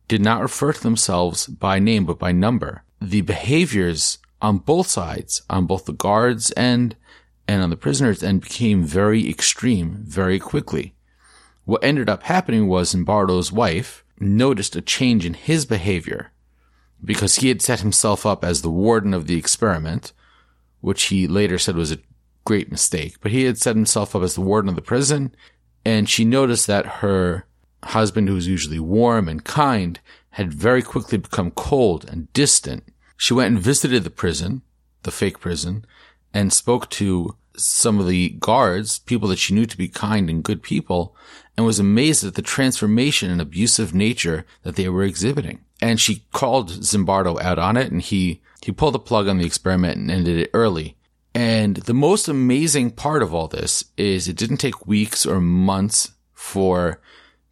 did 0.08 0.20
not 0.20 0.42
refer 0.42 0.72
to 0.72 0.82
themselves 0.82 1.46
by 1.46 1.78
name, 1.78 2.04
but 2.04 2.18
by 2.18 2.32
number 2.32 2.82
the 3.00 3.20
behaviors 3.20 4.18
on 4.40 4.58
both 4.58 4.86
sides, 4.88 5.42
on 5.48 5.66
both 5.66 5.84
the 5.84 5.92
guards 5.92 6.52
end 6.56 6.96
and 7.46 7.62
on 7.62 7.70
the 7.70 7.76
prisoners 7.76 8.22
end 8.22 8.42
became 8.42 8.84
very 8.84 9.28
extreme 9.28 9.98
very 10.04 10.38
quickly. 10.38 10.94
What 11.64 11.84
ended 11.84 12.08
up 12.08 12.24
happening 12.24 12.66
was 12.66 12.90
Zimbardo's 12.90 13.52
wife 13.52 14.04
noticed 14.20 14.76
a 14.76 14.80
change 14.80 15.24
in 15.24 15.34
his 15.34 15.64
behavior 15.64 16.32
because 17.04 17.36
he 17.36 17.48
had 17.48 17.62
set 17.62 17.80
himself 17.80 18.26
up 18.26 18.44
as 18.44 18.62
the 18.62 18.70
warden 18.70 19.14
of 19.14 19.26
the 19.26 19.36
experiment, 19.36 20.12
which 20.80 21.04
he 21.04 21.26
later 21.26 21.58
said 21.58 21.76
was 21.76 21.92
a 21.92 21.98
great 22.44 22.70
mistake, 22.70 23.16
but 23.20 23.30
he 23.30 23.44
had 23.44 23.58
set 23.58 23.76
himself 23.76 24.16
up 24.16 24.22
as 24.22 24.34
the 24.34 24.40
warden 24.40 24.68
of 24.68 24.74
the 24.74 24.82
prison. 24.82 25.34
And 25.84 26.08
she 26.08 26.24
noticed 26.24 26.66
that 26.66 26.86
her 26.86 27.46
husband, 27.84 28.28
who 28.28 28.34
was 28.34 28.48
usually 28.48 28.80
warm 28.80 29.28
and 29.28 29.44
kind, 29.44 30.00
had 30.30 30.52
very 30.52 30.82
quickly 30.82 31.18
become 31.18 31.50
cold 31.52 32.04
and 32.08 32.32
distant. 32.32 32.84
She 33.16 33.34
went 33.34 33.54
and 33.54 33.62
visited 33.62 34.04
the 34.04 34.10
prison, 34.10 34.62
the 35.02 35.10
fake 35.10 35.40
prison, 35.40 35.84
and 36.32 36.52
spoke 36.52 36.88
to 36.90 37.36
some 37.56 37.98
of 37.98 38.06
the 38.06 38.30
guards, 38.30 39.00
people 39.00 39.28
that 39.28 39.38
she 39.38 39.54
knew 39.54 39.66
to 39.66 39.76
be 39.76 39.88
kind 39.88 40.30
and 40.30 40.44
good 40.44 40.62
people, 40.62 41.16
and 41.56 41.66
was 41.66 41.78
amazed 41.78 42.24
at 42.24 42.34
the 42.34 42.42
transformation 42.42 43.30
and 43.30 43.40
abusive 43.40 43.94
nature 43.94 44.46
that 44.62 44.76
they 44.76 44.88
were 44.88 45.02
exhibiting. 45.02 45.60
And 45.80 46.00
she 46.00 46.24
called 46.32 46.70
Zimbardo 46.70 47.40
out 47.40 47.58
on 47.58 47.76
it 47.76 47.92
and 47.92 48.02
he, 48.02 48.42
he 48.62 48.72
pulled 48.72 48.94
the 48.94 48.98
plug 48.98 49.28
on 49.28 49.38
the 49.38 49.46
experiment 49.46 49.96
and 49.96 50.10
ended 50.10 50.38
it 50.38 50.50
early. 50.52 50.96
And 51.34 51.76
the 51.76 51.94
most 51.94 52.26
amazing 52.26 52.92
part 52.92 53.22
of 53.22 53.32
all 53.32 53.48
this 53.48 53.84
is 53.96 54.26
it 54.26 54.36
didn't 54.36 54.56
take 54.56 54.86
weeks 54.86 55.24
or 55.24 55.40
months 55.40 56.12
for 56.34 57.00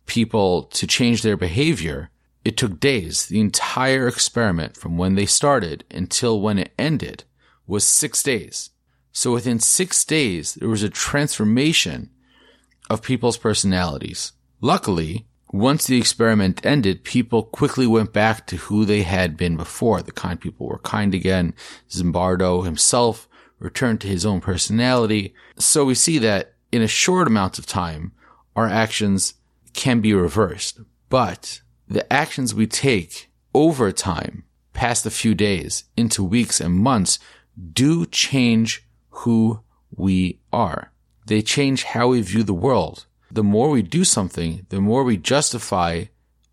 people 0.06 0.64
to 0.64 0.86
change 0.86 1.22
their 1.22 1.36
behavior. 1.36 2.10
It 2.44 2.56
took 2.56 2.80
days. 2.80 3.26
The 3.26 3.40
entire 3.40 4.08
experiment 4.08 4.76
from 4.76 4.96
when 4.96 5.14
they 5.14 5.26
started 5.26 5.84
until 5.90 6.40
when 6.40 6.58
it 6.58 6.72
ended 6.78 7.24
was 7.66 7.84
six 7.84 8.22
days. 8.22 8.70
So 9.12 9.32
within 9.32 9.58
six 9.60 10.04
days, 10.04 10.54
there 10.54 10.68
was 10.68 10.82
a 10.82 10.88
transformation 10.88 12.10
of 12.88 13.02
people's 13.02 13.36
personalities. 13.36 14.32
Luckily, 14.60 15.26
once 15.52 15.86
the 15.86 15.98
experiment 15.98 16.64
ended, 16.66 17.04
people 17.04 17.44
quickly 17.44 17.86
went 17.86 18.12
back 18.12 18.46
to 18.46 18.56
who 18.56 18.84
they 18.84 19.02
had 19.02 19.36
been 19.36 19.56
before. 19.56 20.02
The 20.02 20.12
kind 20.12 20.40
people 20.40 20.66
were 20.66 20.78
kind 20.78 21.14
again. 21.14 21.54
Zimbardo 21.88 22.64
himself 22.64 23.28
returned 23.58 24.00
to 24.00 24.08
his 24.08 24.26
own 24.26 24.40
personality. 24.40 25.34
So 25.58 25.84
we 25.84 25.94
see 25.94 26.18
that 26.18 26.54
in 26.72 26.82
a 26.82 26.88
short 26.88 27.26
amount 27.26 27.58
of 27.58 27.66
time, 27.66 28.12
our 28.54 28.66
actions 28.66 29.34
can 29.72 30.00
be 30.00 30.12
reversed. 30.12 30.80
But 31.08 31.60
the 31.88 32.10
actions 32.12 32.54
we 32.54 32.66
take 32.66 33.30
over 33.54 33.92
time, 33.92 34.44
past 34.72 35.06
a 35.06 35.10
few 35.10 35.34
days, 35.34 35.84
into 35.96 36.24
weeks 36.24 36.60
and 36.60 36.74
months, 36.74 37.18
do 37.72 38.04
change 38.06 38.84
who 39.10 39.60
we 39.94 40.40
are. 40.52 40.92
They 41.26 41.40
change 41.40 41.84
how 41.84 42.08
we 42.08 42.20
view 42.20 42.42
the 42.42 42.52
world. 42.52 43.06
The 43.36 43.42
more 43.42 43.68
we 43.68 43.82
do 43.82 44.02
something, 44.02 44.66
the 44.70 44.80
more 44.80 45.04
we 45.04 45.18
justify 45.18 46.04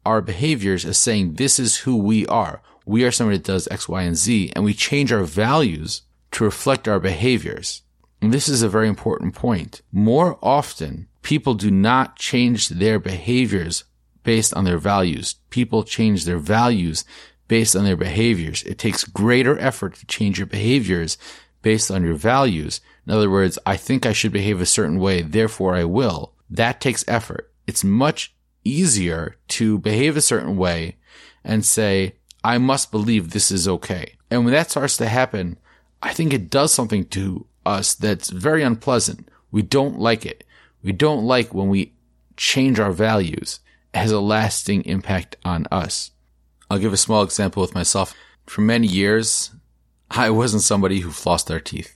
our 0.05 0.21
behaviors 0.21 0.83
as 0.83 0.97
saying 0.97 1.35
this 1.35 1.57
is 1.57 1.77
who 1.77 1.95
we 1.95 2.27
are. 2.27 2.61
We 2.85 3.05
are 3.05 3.11
somebody 3.11 3.37
that 3.37 3.45
does 3.45 3.69
X, 3.71 3.87
Y, 3.87 4.01
and 4.01 4.17
Z, 4.17 4.51
and 4.53 4.65
we 4.65 4.73
change 4.73 5.13
our 5.13 5.23
values 5.23 6.01
to 6.31 6.43
reflect 6.43 6.89
our 6.89 6.99
behaviors. 6.99 7.83
And 8.21 8.33
this 8.33 8.49
is 8.49 8.61
a 8.61 8.69
very 8.69 8.89
important 8.89 9.33
point. 9.33 9.81
More 9.93 10.37
often, 10.41 11.07
people 11.21 11.53
do 11.53 11.71
not 11.71 12.17
change 12.17 12.67
their 12.67 12.99
behaviors 12.99 13.85
based 14.23 14.53
on 14.53 14.65
their 14.65 14.77
values. 14.77 15.35
People 15.51 15.83
change 15.83 16.25
their 16.25 16.37
values 16.37 17.05
based 17.47 17.77
on 17.77 17.85
their 17.85 17.95
behaviors. 17.95 18.61
It 18.63 18.77
takes 18.77 19.05
greater 19.05 19.57
effort 19.57 19.95
to 19.95 20.05
change 20.05 20.37
your 20.37 20.47
behaviors 20.47 21.17
based 21.61 21.89
on 21.89 22.03
your 22.03 22.15
values. 22.15 22.81
In 23.07 23.13
other 23.13 23.29
words, 23.29 23.57
I 23.65 23.77
think 23.77 24.05
I 24.05 24.11
should 24.11 24.33
behave 24.33 24.59
a 24.59 24.65
certain 24.65 24.99
way, 24.99 25.21
therefore 25.21 25.75
I 25.75 25.85
will. 25.85 26.33
That 26.53 26.79
takes 26.79 27.03
effort. 27.07 27.51
It's 27.65 27.83
much 27.83 28.35
easier 28.63 29.37
to 29.49 29.79
behave 29.79 30.15
a 30.15 30.21
certain 30.21 30.55
way 30.55 30.97
and 31.43 31.65
say, 31.65 32.13
I 32.43 32.59
must 32.59 32.91
believe 32.91 33.31
this 33.31 33.49
is 33.49 33.67
okay. 33.67 34.13
And 34.29 34.45
when 34.45 34.53
that 34.53 34.69
starts 34.69 34.95
to 34.97 35.07
happen, 35.07 35.57
I 36.03 36.13
think 36.13 36.31
it 36.31 36.51
does 36.51 36.71
something 36.71 37.05
to 37.05 37.47
us 37.65 37.95
that's 37.95 38.29
very 38.29 38.61
unpleasant. 38.61 39.29
We 39.51 39.63
don't 39.63 39.97
like 39.97 40.27
it. 40.27 40.43
We 40.83 40.91
don't 40.91 41.25
like 41.25 41.55
when 41.55 41.69
we 41.69 41.93
change 42.37 42.79
our 42.79 42.91
values. 42.91 43.59
It 43.91 43.97
has 43.97 44.11
a 44.11 44.19
lasting 44.19 44.85
impact 44.85 45.37
on 45.43 45.65
us. 45.71 46.11
I'll 46.69 46.77
give 46.77 46.93
a 46.93 46.97
small 46.97 47.23
example 47.23 47.61
with 47.61 47.73
myself. 47.73 48.13
For 48.45 48.61
many 48.61 48.85
years, 48.85 49.51
I 50.11 50.29
wasn't 50.29 50.61
somebody 50.61 50.99
who 50.99 51.09
flossed 51.09 51.47
their 51.47 51.59
teeth. 51.59 51.95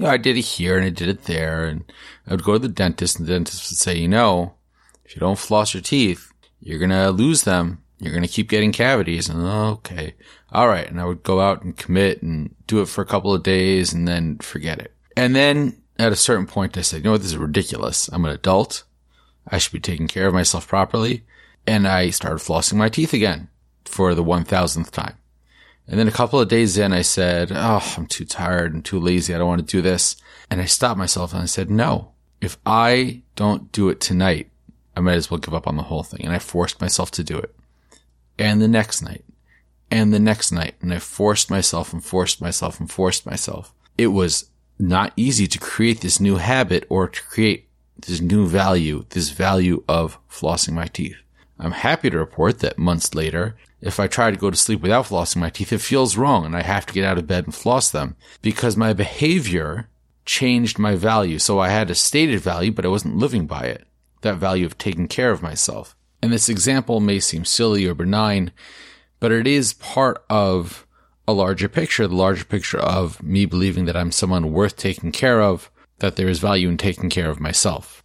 You 0.00 0.06
know, 0.06 0.12
I 0.12 0.16
did 0.16 0.38
it 0.38 0.46
here 0.46 0.78
and 0.78 0.86
I 0.86 0.88
did 0.88 1.08
it 1.08 1.24
there, 1.24 1.66
and 1.66 1.84
I 2.26 2.30
would 2.30 2.42
go 2.42 2.54
to 2.54 2.58
the 2.58 2.68
dentist, 2.68 3.18
and 3.18 3.28
the 3.28 3.34
dentist 3.34 3.70
would 3.70 3.76
say, 3.76 3.98
you 3.98 4.08
know, 4.08 4.54
if 5.04 5.14
you 5.14 5.20
don't 5.20 5.38
floss 5.38 5.74
your 5.74 5.82
teeth, 5.82 6.32
you're 6.58 6.78
gonna 6.78 7.10
lose 7.10 7.42
them. 7.42 7.82
You're 7.98 8.14
gonna 8.14 8.26
keep 8.26 8.48
getting 8.48 8.72
cavities. 8.72 9.28
And 9.28 9.42
okay, 9.42 10.14
all 10.52 10.68
right. 10.68 10.88
And 10.88 11.02
I 11.02 11.04
would 11.04 11.22
go 11.22 11.42
out 11.42 11.64
and 11.64 11.76
commit 11.76 12.22
and 12.22 12.54
do 12.66 12.80
it 12.80 12.88
for 12.88 13.02
a 13.02 13.06
couple 13.06 13.34
of 13.34 13.42
days, 13.42 13.92
and 13.92 14.08
then 14.08 14.38
forget 14.38 14.78
it. 14.78 14.94
And 15.18 15.36
then 15.36 15.82
at 15.98 16.12
a 16.12 16.16
certain 16.16 16.46
point, 16.46 16.78
I 16.78 16.80
said, 16.80 17.00
you 17.00 17.02
know 17.02 17.10
what, 17.12 17.20
this 17.20 17.32
is 17.32 17.36
ridiculous. 17.36 18.08
I'm 18.08 18.24
an 18.24 18.30
adult. 18.30 18.84
I 19.48 19.58
should 19.58 19.74
be 19.74 19.80
taking 19.80 20.08
care 20.08 20.26
of 20.26 20.32
myself 20.32 20.66
properly. 20.66 21.24
And 21.66 21.86
I 21.86 22.08
started 22.08 22.38
flossing 22.38 22.78
my 22.78 22.88
teeth 22.88 23.12
again 23.12 23.48
for 23.84 24.14
the 24.14 24.24
1000th 24.24 24.92
time. 24.92 25.18
And 25.90 25.98
then 25.98 26.06
a 26.06 26.12
couple 26.12 26.38
of 26.38 26.48
days 26.48 26.78
in, 26.78 26.92
I 26.92 27.02
said, 27.02 27.50
Oh, 27.52 27.94
I'm 27.96 28.06
too 28.06 28.24
tired 28.24 28.72
and 28.72 28.84
too 28.84 29.00
lazy. 29.00 29.34
I 29.34 29.38
don't 29.38 29.48
want 29.48 29.66
to 29.66 29.76
do 29.76 29.82
this. 29.82 30.16
And 30.48 30.60
I 30.60 30.64
stopped 30.64 30.98
myself 30.98 31.32
and 31.32 31.42
I 31.42 31.46
said, 31.46 31.68
No, 31.68 32.12
if 32.40 32.56
I 32.64 33.22
don't 33.34 33.72
do 33.72 33.88
it 33.88 34.00
tonight, 34.00 34.50
I 34.96 35.00
might 35.00 35.16
as 35.16 35.30
well 35.30 35.38
give 35.38 35.52
up 35.52 35.66
on 35.66 35.76
the 35.76 35.82
whole 35.82 36.04
thing. 36.04 36.24
And 36.24 36.32
I 36.32 36.38
forced 36.38 36.80
myself 36.80 37.10
to 37.12 37.24
do 37.24 37.36
it. 37.36 37.54
And 38.38 38.62
the 38.62 38.68
next 38.68 39.02
night 39.02 39.24
and 39.90 40.12
the 40.12 40.20
next 40.20 40.52
night. 40.52 40.76
And 40.80 40.94
I 40.94 41.00
forced 41.00 41.50
myself 41.50 41.92
and 41.92 42.04
forced 42.04 42.40
myself 42.40 42.78
and 42.78 42.88
forced 42.88 43.26
myself. 43.26 43.74
It 43.98 44.08
was 44.08 44.48
not 44.78 45.12
easy 45.16 45.48
to 45.48 45.58
create 45.58 46.02
this 46.02 46.20
new 46.20 46.36
habit 46.36 46.86
or 46.88 47.08
to 47.08 47.22
create 47.24 47.68
this 47.98 48.20
new 48.20 48.46
value, 48.46 49.04
this 49.10 49.30
value 49.30 49.82
of 49.88 50.18
flossing 50.28 50.72
my 50.72 50.86
teeth. 50.86 51.16
I'm 51.60 51.72
happy 51.72 52.08
to 52.10 52.18
report 52.18 52.60
that 52.60 52.78
months 52.78 53.14
later, 53.14 53.56
if 53.80 54.00
I 54.00 54.06
try 54.06 54.30
to 54.30 54.36
go 54.36 54.50
to 54.50 54.56
sleep 54.56 54.80
without 54.80 55.06
flossing 55.06 55.36
my 55.36 55.50
teeth, 55.50 55.72
it 55.72 55.80
feels 55.80 56.16
wrong 56.16 56.44
and 56.44 56.56
I 56.56 56.62
have 56.62 56.86
to 56.86 56.94
get 56.94 57.04
out 57.04 57.18
of 57.18 57.26
bed 57.26 57.44
and 57.44 57.54
floss 57.54 57.90
them 57.90 58.16
because 58.40 58.76
my 58.76 58.92
behavior 58.92 59.88
changed 60.24 60.78
my 60.78 60.96
value. 60.96 61.38
So 61.38 61.58
I 61.58 61.68
had 61.68 61.90
a 61.90 61.94
stated 61.94 62.40
value, 62.40 62.72
but 62.72 62.84
I 62.84 62.88
wasn't 62.88 63.18
living 63.18 63.46
by 63.46 63.64
it. 63.64 63.86
That 64.22 64.36
value 64.36 64.66
of 64.66 64.78
taking 64.78 65.08
care 65.08 65.30
of 65.30 65.42
myself. 65.42 65.96
And 66.22 66.32
this 66.32 66.48
example 66.48 67.00
may 67.00 67.20
seem 67.20 67.44
silly 67.44 67.86
or 67.86 67.94
benign, 67.94 68.52
but 69.18 69.32
it 69.32 69.46
is 69.46 69.72
part 69.74 70.24
of 70.28 70.86
a 71.26 71.32
larger 71.32 71.68
picture, 71.68 72.06
the 72.06 72.14
larger 72.14 72.44
picture 72.44 72.78
of 72.78 73.22
me 73.22 73.46
believing 73.46 73.84
that 73.86 73.96
I'm 73.96 74.12
someone 74.12 74.52
worth 74.52 74.76
taking 74.76 75.12
care 75.12 75.40
of, 75.40 75.70
that 75.98 76.16
there 76.16 76.28
is 76.28 76.38
value 76.38 76.68
in 76.68 76.76
taking 76.76 77.08
care 77.08 77.30
of 77.30 77.40
myself. 77.40 78.02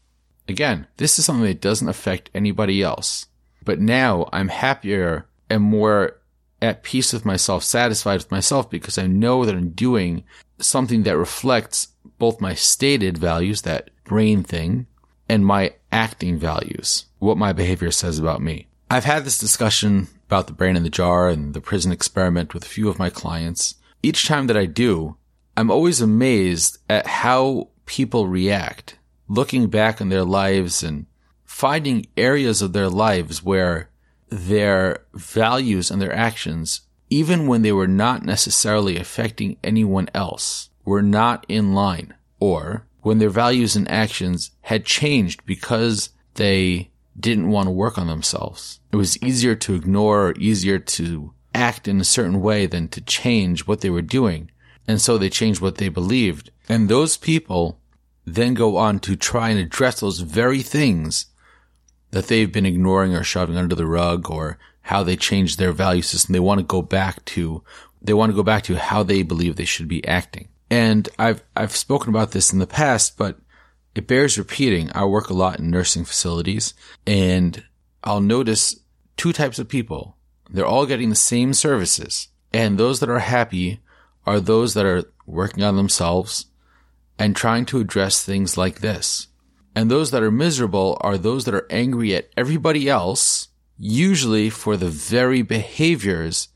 Again, 0.48 0.88
this 0.98 1.18
is 1.18 1.26
something 1.26 1.46
that 1.46 1.62
doesn't 1.62 1.90
affect 1.90 2.30
anybody 2.34 2.82
else. 2.84 3.26
But 3.66 3.80
now 3.80 4.30
I'm 4.32 4.48
happier 4.48 5.28
and 5.50 5.64
more 5.64 6.22
at 6.62 6.84
peace 6.84 7.12
with 7.12 7.26
myself, 7.26 7.64
satisfied 7.64 8.18
with 8.18 8.32
myself 8.32 8.70
because 8.70 8.98
I 8.98 9.08
know 9.08 9.46
that 9.46 9.56
I'm 9.56 9.72
doing 9.72 10.24
something 10.60 11.04
that 11.04 11.18
reflects 11.18 11.90
both 12.18 12.40
my 12.40 12.54
stated 12.54 13.18
values, 13.18 13.64
that 13.64 13.90
brain 14.06 14.44
thing, 14.44 14.88
and 15.28 15.46
my 15.46 15.74
acting 15.92 16.38
values, 16.38 17.06
what 17.20 17.38
my 17.38 17.52
behavior 17.52 17.92
says 17.92 18.20
about 18.20 18.42
me. 18.42 18.68
I've 18.90 19.06
had 19.06 19.26
this 19.26 19.40
discussion 19.40 20.08
about 20.28 20.48
the 20.48 20.54
brain 20.54 20.76
in 20.76 20.84
the 20.84 20.90
jar 20.90 21.28
and 21.28 21.54
the 21.54 21.62
prison 21.62 21.92
experiment 21.92 22.54
with 22.54 22.64
a 22.64 22.70
few 22.70 22.88
of 22.90 23.00
my 23.00 23.10
clients. 23.10 23.76
Each 24.02 24.28
time 24.28 24.48
that 24.48 24.58
I 24.58 24.66
do, 24.66 25.18
I'm 25.58 25.72
always 25.72 26.02
amazed 26.02 26.78
at 26.90 27.08
how 27.08 27.70
people 27.86 28.28
react, 28.28 28.98
looking 29.28 29.68
back 29.68 30.02
on 30.02 30.10
their 30.10 30.24
lives 30.24 30.84
and 30.84 31.06
finding 31.56 32.06
areas 32.18 32.62
of 32.62 32.74
their 32.74 32.90
lives 32.90 33.42
where 33.42 33.90
their 34.28 35.00
values 35.14 35.90
and 35.90 36.02
their 36.02 36.14
actions, 36.14 36.82
even 37.10 37.48
when 37.48 37.62
they 37.62 37.72
were 37.72 37.88
not 37.88 38.26
necessarily 38.26 38.98
affecting 38.98 39.56
anyone 39.64 40.10
else, 40.14 40.70
were 40.84 41.02
not 41.02 41.46
in 41.48 41.74
line, 41.74 42.14
or 42.42 42.86
when 43.04 43.20
their 43.20 43.30
values 43.30 43.74
and 43.74 43.90
actions 43.90 44.52
had 44.64 44.84
changed 44.84 45.46
because 45.46 46.10
they 46.34 46.90
didn't 47.18 47.48
want 47.48 47.68
to 47.68 47.72
work 47.72 47.98
on 47.98 48.08
themselves. 48.08 48.82
It 48.92 48.98
was 48.98 49.18
easier 49.24 49.56
to 49.56 49.76
ignore 49.76 50.28
or 50.28 50.38
easier 50.38 50.78
to 50.78 51.34
act 51.54 51.88
in 51.88 52.02
a 52.02 52.04
certain 52.04 52.42
way 52.42 52.66
than 52.66 52.90
to 52.90 53.00
change 53.00 53.66
what 53.66 53.80
they 53.80 53.90
were 53.90 54.02
doing. 54.02 54.52
And 54.90 55.00
so 55.00 55.18
they 55.18 55.30
changed 55.30 55.62
what 55.62 55.78
they 55.78 55.88
believed. 55.88 56.52
And 56.68 56.90
those 56.90 57.16
people 57.16 57.80
then 58.26 58.56
go 58.56 58.76
on 58.76 59.00
to 59.00 59.16
try 59.16 59.52
and 59.52 59.60
address 59.60 60.02
those 60.02 60.20
very 60.20 60.62
things 60.62 61.28
that 62.16 62.28
they've 62.28 62.54
been 62.54 62.66
ignoring 62.66 63.14
or 63.14 63.26
shoving 63.26 63.58
under 63.58 63.76
the 63.76 63.86
rug 63.86 64.32
or 64.32 64.58
how 64.84 65.04
they 65.04 65.18
changed 65.18 65.60
their 65.60 65.74
value 65.74 66.02
system. 66.02 66.32
They 66.32 66.40
want 66.40 66.60
to 66.60 66.66
go 66.66 66.82
back 66.82 67.26
to, 67.26 67.62
they 68.02 68.14
want 68.14 68.30
to 68.30 68.36
go 68.36 68.42
back 68.42 68.64
to 68.64 68.78
how 68.78 69.04
they 69.04 69.22
believe 69.22 69.58
they 69.58 69.66
should 69.66 69.90
be 69.90 70.08
acting. 70.08 70.48
And 70.70 71.10
I've, 71.20 71.44
I've 71.58 71.76
spoken 71.76 72.08
about 72.08 72.32
this 72.32 72.54
in 72.54 72.60
the 72.60 72.68
past, 72.68 73.18
but 73.18 73.38
it 73.96 74.08
bears 74.08 74.38
repeating. 74.38 74.90
I 74.96 75.04
work 75.04 75.30
a 75.30 75.34
lot 75.34 75.60
in 75.60 75.70
nursing 75.70 76.06
facilities 76.06 76.74
and 77.06 77.62
I'll 78.02 78.22
notice 78.22 78.80
two 79.18 79.34
types 79.34 79.60
of 79.60 79.68
people. 79.68 80.16
They're 80.50 80.66
all 80.66 80.86
getting 80.86 81.10
the 81.10 81.16
same 81.18 81.54
services 81.54 82.30
and 82.54 82.78
those 82.78 83.02
that 83.02 83.10
are 83.10 83.20
happy 83.20 83.82
are 84.26 84.40
those 84.40 84.74
that 84.76 84.86
are 84.86 85.04
working 85.26 85.66
on 85.66 85.76
themselves 85.76 86.46
and 87.20 87.36
trying 87.36 87.66
to 87.66 87.82
address 87.82 88.24
things 88.24 88.58
like 88.58 88.80
this. 88.80 89.28
And 89.76 89.92
those 89.92 90.12
that 90.12 90.24
are 90.24 90.32
miserable 90.32 90.98
are 91.02 91.18
those 91.18 91.46
that 91.46 91.54
are 91.54 91.68
angry 91.70 92.16
at 92.16 92.30
everybody 92.38 92.90
else, 92.90 93.50
usually 93.78 94.50
for 94.50 94.78
the 94.78 94.90
very 94.90 95.42
behaviors 95.42 96.48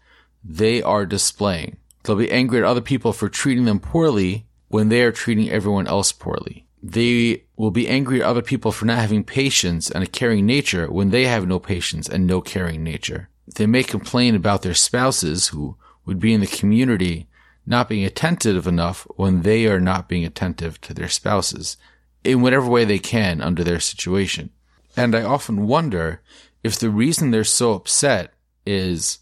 they 0.44 0.82
are 0.82 1.06
displaying. 1.06 1.78
They'll 2.04 2.16
be 2.16 2.32
angry 2.32 2.60
at 2.60 2.64
other 2.64 2.82
people 2.82 3.12
for 3.12 3.28
treating 3.28 3.66
them 3.66 3.82
poorly 3.82 4.46
when 4.70 4.88
they 4.88 5.04
are 5.04 5.12
treating 5.12 5.50
everyone 5.50 5.88
else 5.88 6.14
poorly. 6.14 6.66
They 6.82 7.44
will 7.58 7.72
be 7.72 7.90
angry 7.90 8.22
at 8.22 8.28
other 8.28 8.42
people 8.42 8.72
for 8.72 8.86
not 8.86 9.00
having 9.00 9.26
patience 9.26 9.92
and 9.92 10.02
a 10.02 10.08
caring 10.08 10.46
nature 10.46 10.90
when 10.90 11.10
they 11.10 11.26
have 11.26 11.46
no 11.46 11.60
patience 11.60 12.08
and 12.08 12.26
no 12.26 12.40
caring 12.40 12.84
nature. 12.84 13.28
They 13.54 13.68
may 13.68 13.84
complain 13.84 14.34
about 14.34 14.62
their 14.62 14.74
spouses 14.74 15.50
who 15.50 15.76
would 16.06 16.20
be 16.20 16.34
in 16.34 16.40
the 16.40 16.48
community 16.48 17.28
not 17.66 17.90
being 17.90 18.06
attentive 18.06 18.66
enough 18.66 19.06
when 19.18 19.42
they 19.42 19.68
are 19.68 19.80
not 19.80 20.08
being 20.08 20.24
attentive 20.24 20.80
to 20.82 20.94
their 20.94 21.10
spouses 21.10 21.76
in 22.24 22.42
whatever 22.42 22.68
way 22.68 22.86
they 22.86 23.00
can 23.00 23.42
under 23.42 23.64
their 23.64 23.80
situation. 23.80 24.50
And 24.98 25.16
I 25.16 25.24
often 25.24 25.68
wonder 25.68 26.22
if 26.64 26.78
the 26.78 26.90
reason 26.90 27.32
they're 27.32 27.44
so 27.44 27.74
upset 27.74 28.34
is 28.66 29.20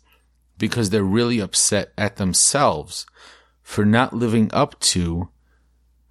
because 0.58 0.90
they're 0.90 1.04
really 1.04 1.40
upset 1.40 1.94
at 1.98 2.16
themselves 2.16 3.06
for 3.62 3.86
not 3.86 4.14
living 4.14 4.50
up 4.54 4.80
to 4.80 5.30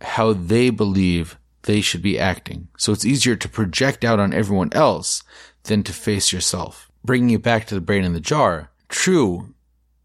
how 0.01 0.33
they 0.33 0.71
believe 0.71 1.39
they 1.63 1.81
should 1.81 2.03
be 2.03 2.19
acting. 2.19 2.69
So 2.79 2.93
it's 2.93 3.05
easier 3.05 3.35
to 3.37 3.49
project 3.49 4.05
out 4.05 4.21
on 4.21 4.33
everyone 4.33 4.71
else 4.73 5.23
than 5.65 5.83
to 5.85 5.93
face 5.93 6.33
yourself. 6.33 6.91
Bringing 7.05 7.31
it 7.31 7.43
back 7.43 7.67
to 7.67 7.75
the 7.75 7.81
brain 7.81 8.05
in 8.05 8.13
the 8.13 8.21
jar. 8.21 8.71
True, 8.89 9.55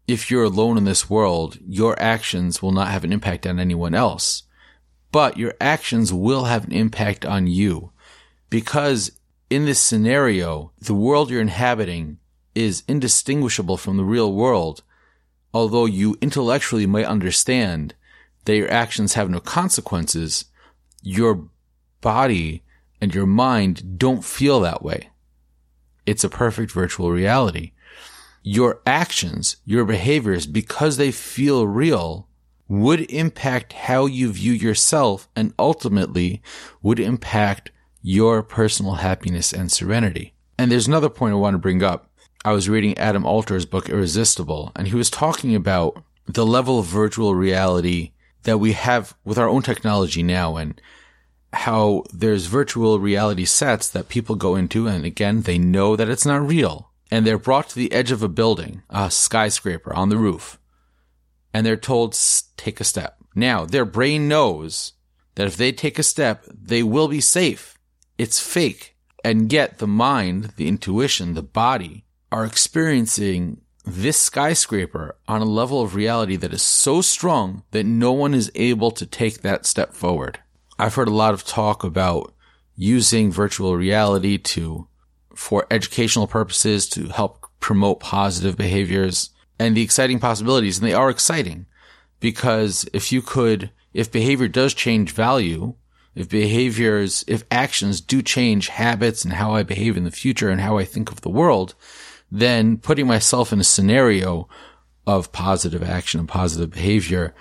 if 0.08 0.30
you're 0.30 0.44
alone 0.44 0.76
in 0.76 0.84
this 0.84 1.08
world, 1.08 1.58
your 1.64 2.00
actions 2.02 2.60
will 2.60 2.72
not 2.72 2.88
have 2.88 3.04
an 3.04 3.12
impact 3.12 3.46
on 3.46 3.60
anyone 3.60 3.94
else 3.94 4.42
but 5.12 5.36
your 5.36 5.54
actions 5.60 6.12
will 6.12 6.44
have 6.44 6.64
an 6.64 6.72
impact 6.72 7.24
on 7.24 7.46
you 7.46 7.92
because 8.50 9.12
in 9.48 9.66
this 9.66 9.78
scenario, 9.78 10.72
the 10.80 10.94
world 10.94 11.30
you're 11.30 11.40
inhabiting 11.40 12.18
is 12.54 12.82
indistinguishable 12.88 13.76
from 13.76 13.96
the 13.96 14.04
real 14.04 14.32
world. 14.32 14.82
Although 15.54 15.84
you 15.84 16.16
intellectually 16.22 16.86
might 16.86 17.04
understand 17.04 17.94
that 18.46 18.56
your 18.56 18.70
actions 18.70 19.14
have 19.14 19.28
no 19.28 19.40
consequences, 19.40 20.46
your 21.02 21.48
body 22.00 22.62
and 23.00 23.14
your 23.14 23.26
mind 23.26 23.98
don't 23.98 24.24
feel 24.24 24.60
that 24.60 24.82
way. 24.82 25.10
It's 26.06 26.24
a 26.24 26.30
perfect 26.30 26.72
virtual 26.72 27.10
reality. 27.10 27.72
Your 28.42 28.80
actions, 28.86 29.56
your 29.64 29.84
behaviors, 29.84 30.46
because 30.46 30.96
they 30.96 31.12
feel 31.12 31.66
real, 31.66 32.26
would 32.68 33.00
impact 33.10 33.72
how 33.72 34.06
you 34.06 34.32
view 34.32 34.52
yourself 34.52 35.28
and 35.36 35.52
ultimately 35.58 36.42
would 36.82 36.98
impact 36.98 37.70
your 38.02 38.42
personal 38.42 38.94
happiness 38.94 39.52
and 39.52 39.70
serenity. 39.70 40.34
And 40.58 40.70
there's 40.70 40.88
another 40.88 41.08
point 41.08 41.32
I 41.32 41.36
want 41.36 41.54
to 41.54 41.58
bring 41.58 41.82
up. 41.82 42.10
I 42.44 42.52
was 42.52 42.68
reading 42.68 42.98
Adam 42.98 43.24
Alter's 43.24 43.66
book 43.66 43.88
Irresistible, 43.88 44.72
and 44.74 44.88
he 44.88 44.96
was 44.96 45.10
talking 45.10 45.54
about 45.54 46.02
the 46.26 46.46
level 46.46 46.78
of 46.78 46.86
virtual 46.86 47.34
reality 47.34 48.12
that 48.42 48.58
we 48.58 48.72
have 48.72 49.14
with 49.24 49.38
our 49.38 49.48
own 49.48 49.62
technology 49.62 50.22
now 50.22 50.56
and 50.56 50.80
how 51.52 52.02
there's 52.12 52.46
virtual 52.46 52.98
reality 52.98 53.44
sets 53.44 53.88
that 53.90 54.08
people 54.08 54.34
go 54.34 54.56
into 54.56 54.86
and 54.88 55.04
again, 55.04 55.42
they 55.42 55.58
know 55.58 55.94
that 55.96 56.08
it's 56.08 56.26
not 56.26 56.46
real 56.46 56.90
and 57.10 57.26
they're 57.26 57.38
brought 57.38 57.68
to 57.68 57.74
the 57.74 57.92
edge 57.92 58.10
of 58.10 58.22
a 58.22 58.28
building, 58.28 58.82
a 58.88 59.10
skyscraper 59.10 59.92
on 59.92 60.08
the 60.08 60.16
roof 60.16 60.58
and 61.52 61.64
they're 61.64 61.76
told 61.76 62.18
take 62.56 62.80
a 62.80 62.84
step. 62.84 63.16
Now 63.34 63.64
their 63.64 63.84
brain 63.84 64.28
knows 64.28 64.92
that 65.34 65.46
if 65.46 65.56
they 65.56 65.72
take 65.72 65.98
a 65.98 66.02
step, 66.02 66.44
they 66.52 66.82
will 66.82 67.08
be 67.08 67.20
safe. 67.20 67.78
It's 68.18 68.40
fake. 68.40 68.96
And 69.24 69.52
yet 69.52 69.78
the 69.78 69.86
mind, 69.86 70.54
the 70.56 70.68
intuition, 70.68 71.34
the 71.34 71.42
body 71.42 72.04
are 72.30 72.44
experiencing 72.44 73.60
this 73.84 74.16
skyscraper 74.16 75.16
on 75.26 75.40
a 75.40 75.46
level 75.46 75.82
of 75.82 75.94
reality 75.94 76.36
that 76.36 76.52
is 76.52 76.62
so 76.62 77.00
strong 77.00 77.64
that 77.72 77.84
no 77.84 78.12
one 78.12 78.34
is 78.34 78.50
able 78.54 78.90
to 78.92 79.06
take 79.06 79.42
that 79.42 79.66
step 79.66 79.92
forward. 79.92 80.38
I've 80.78 80.94
heard 80.94 81.08
a 81.08 81.12
lot 81.12 81.34
of 81.34 81.44
talk 81.44 81.84
about 81.84 82.32
using 82.76 83.30
virtual 83.30 83.76
reality 83.76 84.38
to, 84.38 84.88
for 85.34 85.66
educational 85.70 86.26
purposes, 86.26 86.88
to 86.90 87.08
help 87.08 87.46
promote 87.60 88.00
positive 88.00 88.56
behaviors 88.56 89.30
and 89.62 89.76
the 89.76 89.82
exciting 89.82 90.18
possibilities. 90.18 90.78
And 90.78 90.86
they 90.86 90.94
are 90.94 91.10
exciting 91.10 91.66
because 92.20 92.88
if 92.92 93.12
you 93.12 93.22
could, 93.22 93.70
if 93.94 94.10
behavior 94.10 94.48
does 94.48 94.74
change 94.74 95.12
value, 95.12 95.74
if 96.14 96.28
behaviors, 96.28 97.24
if 97.28 97.44
actions 97.50 98.00
do 98.00 98.22
change 98.22 98.68
habits 98.68 99.24
and 99.24 99.34
how 99.34 99.54
I 99.54 99.62
behave 99.62 99.96
in 99.96 100.04
the 100.04 100.10
future 100.10 100.50
and 100.50 100.60
how 100.60 100.78
I 100.78 100.84
think 100.84 101.10
of 101.10 101.20
the 101.20 101.30
world, 101.30 101.74
then 102.30 102.76
putting 102.76 103.06
myself 103.06 103.52
in 103.52 103.60
a 103.60 103.64
scenario 103.64 104.48
of 105.06 105.32
positive 105.32 105.82
action 105.82 106.20
and 106.20 106.28
positive 106.28 106.70
behavior 106.70 107.34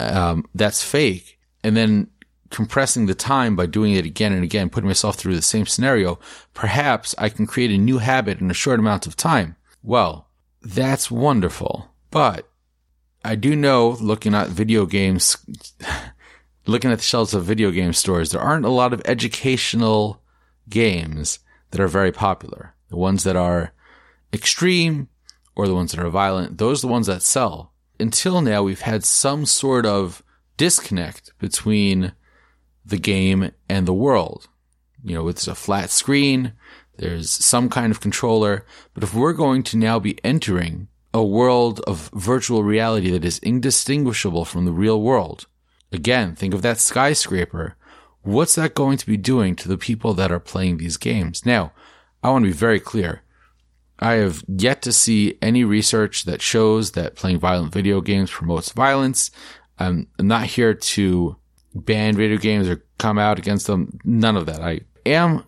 um, 0.00 0.44
that's 0.54 0.82
fake, 0.82 1.38
and 1.62 1.76
then 1.76 2.08
compressing 2.50 3.06
the 3.06 3.14
time 3.14 3.54
by 3.56 3.66
doing 3.66 3.92
it 3.94 4.04
again 4.04 4.32
and 4.32 4.42
again, 4.42 4.68
putting 4.68 4.88
myself 4.88 5.16
through 5.16 5.36
the 5.36 5.42
same 5.42 5.64
scenario, 5.64 6.18
perhaps 6.54 7.14
I 7.18 7.28
can 7.28 7.46
create 7.46 7.70
a 7.70 7.78
new 7.78 7.98
habit 7.98 8.40
in 8.40 8.50
a 8.50 8.54
short 8.54 8.80
amount 8.80 9.06
of 9.06 9.16
time. 9.16 9.56
Well, 9.82 10.28
that's 10.62 11.10
wonderful. 11.10 11.88
But 12.10 12.48
I 13.24 13.34
do 13.34 13.56
know 13.56 13.96
looking 14.00 14.34
at 14.34 14.48
video 14.48 14.86
games, 14.86 15.36
looking 16.66 16.90
at 16.90 16.98
the 16.98 17.04
shelves 17.04 17.34
of 17.34 17.44
video 17.44 17.70
game 17.70 17.92
stores, 17.92 18.30
there 18.30 18.40
aren't 18.40 18.66
a 18.66 18.70
lot 18.70 18.92
of 18.92 19.02
educational 19.04 20.22
games 20.68 21.38
that 21.70 21.80
are 21.80 21.88
very 21.88 22.12
popular. 22.12 22.74
The 22.88 22.96
ones 22.96 23.24
that 23.24 23.36
are 23.36 23.72
extreme 24.32 25.08
or 25.54 25.66
the 25.66 25.74
ones 25.74 25.92
that 25.92 26.04
are 26.04 26.10
violent, 26.10 26.58
those 26.58 26.82
are 26.82 26.86
the 26.86 26.92
ones 26.92 27.06
that 27.06 27.22
sell. 27.22 27.72
Until 28.00 28.40
now, 28.40 28.62
we've 28.62 28.80
had 28.80 29.04
some 29.04 29.46
sort 29.46 29.86
of 29.86 30.22
disconnect 30.56 31.32
between 31.38 32.12
the 32.84 32.98
game 32.98 33.52
and 33.68 33.86
the 33.86 33.94
world. 33.94 34.48
You 35.04 35.14
know, 35.14 35.28
it's 35.28 35.46
a 35.48 35.54
flat 35.54 35.90
screen, 35.90 36.52
there's 36.98 37.30
some 37.30 37.68
kind 37.68 37.90
of 37.90 38.00
controller, 38.00 38.64
but 38.94 39.02
if 39.02 39.14
we're 39.14 39.32
going 39.32 39.62
to 39.64 39.76
now 39.76 39.98
be 39.98 40.22
entering 40.24 40.88
a 41.14 41.24
world 41.24 41.80
of 41.80 42.10
virtual 42.14 42.62
reality 42.62 43.10
that 43.10 43.24
is 43.24 43.38
indistinguishable 43.38 44.44
from 44.44 44.64
the 44.64 44.72
real 44.72 45.00
world, 45.00 45.46
again, 45.90 46.34
think 46.34 46.54
of 46.54 46.62
that 46.62 46.78
skyscraper. 46.78 47.76
What's 48.22 48.54
that 48.54 48.74
going 48.74 48.98
to 48.98 49.06
be 49.06 49.16
doing 49.16 49.56
to 49.56 49.68
the 49.68 49.78
people 49.78 50.14
that 50.14 50.30
are 50.30 50.40
playing 50.40 50.76
these 50.76 50.96
games? 50.96 51.44
Now, 51.44 51.72
I 52.22 52.30
want 52.30 52.44
to 52.44 52.50
be 52.50 52.56
very 52.56 52.78
clear. 52.78 53.22
I 53.98 54.14
have 54.14 54.42
yet 54.48 54.82
to 54.82 54.92
see 54.92 55.38
any 55.40 55.64
research 55.64 56.24
that 56.24 56.42
shows 56.42 56.92
that 56.92 57.16
playing 57.16 57.38
violent 57.38 57.72
video 57.72 58.00
games 58.00 58.30
promotes 58.30 58.72
violence. 58.72 59.30
I'm 59.78 60.08
not 60.20 60.46
here 60.46 60.74
to 60.74 61.36
ban 61.74 62.16
video 62.16 62.36
games 62.36 62.68
or 62.68 62.84
come 62.98 63.18
out 63.18 63.38
against 63.38 63.66
them. 63.66 63.98
None 64.04 64.36
of 64.36 64.46
that. 64.46 64.60
I 64.60 64.80
am 65.06 65.44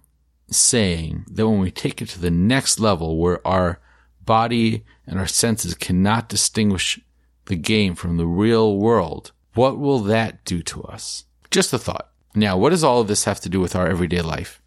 saying 0.55 1.27
that 1.31 1.49
when 1.49 1.61
we 1.61 1.71
take 1.71 2.01
it 2.01 2.09
to 2.11 2.21
the 2.21 2.31
next 2.31 2.81
level 2.81 3.19
where 3.19 3.47
our 3.47 3.81
body 4.25 4.85
and 5.07 5.19
our 5.19 5.27
senses 5.27 5.75
cannot 5.75 6.29
distinguish 6.29 7.01
the 7.47 7.57
game 7.57 7.95
from 7.95 8.17
the 8.17 8.27
real 8.27 8.79
world, 8.79 9.33
what 9.55 9.79
will 9.79 10.01
that 10.01 10.45
do 10.45 10.63
to 10.63 10.83
us? 10.85 11.25
Just 11.51 11.73
a 11.73 11.79
thought. 11.79 12.11
Now, 12.35 12.57
what 12.57 12.71
does 12.71 12.83
all 12.83 13.01
of 13.01 13.09
this 13.09 13.25
have 13.25 13.41
to 13.41 13.49
do 13.49 13.61
with 13.61 13.77
our 13.77 13.87
everyday 13.87 14.21
life? 14.21 14.61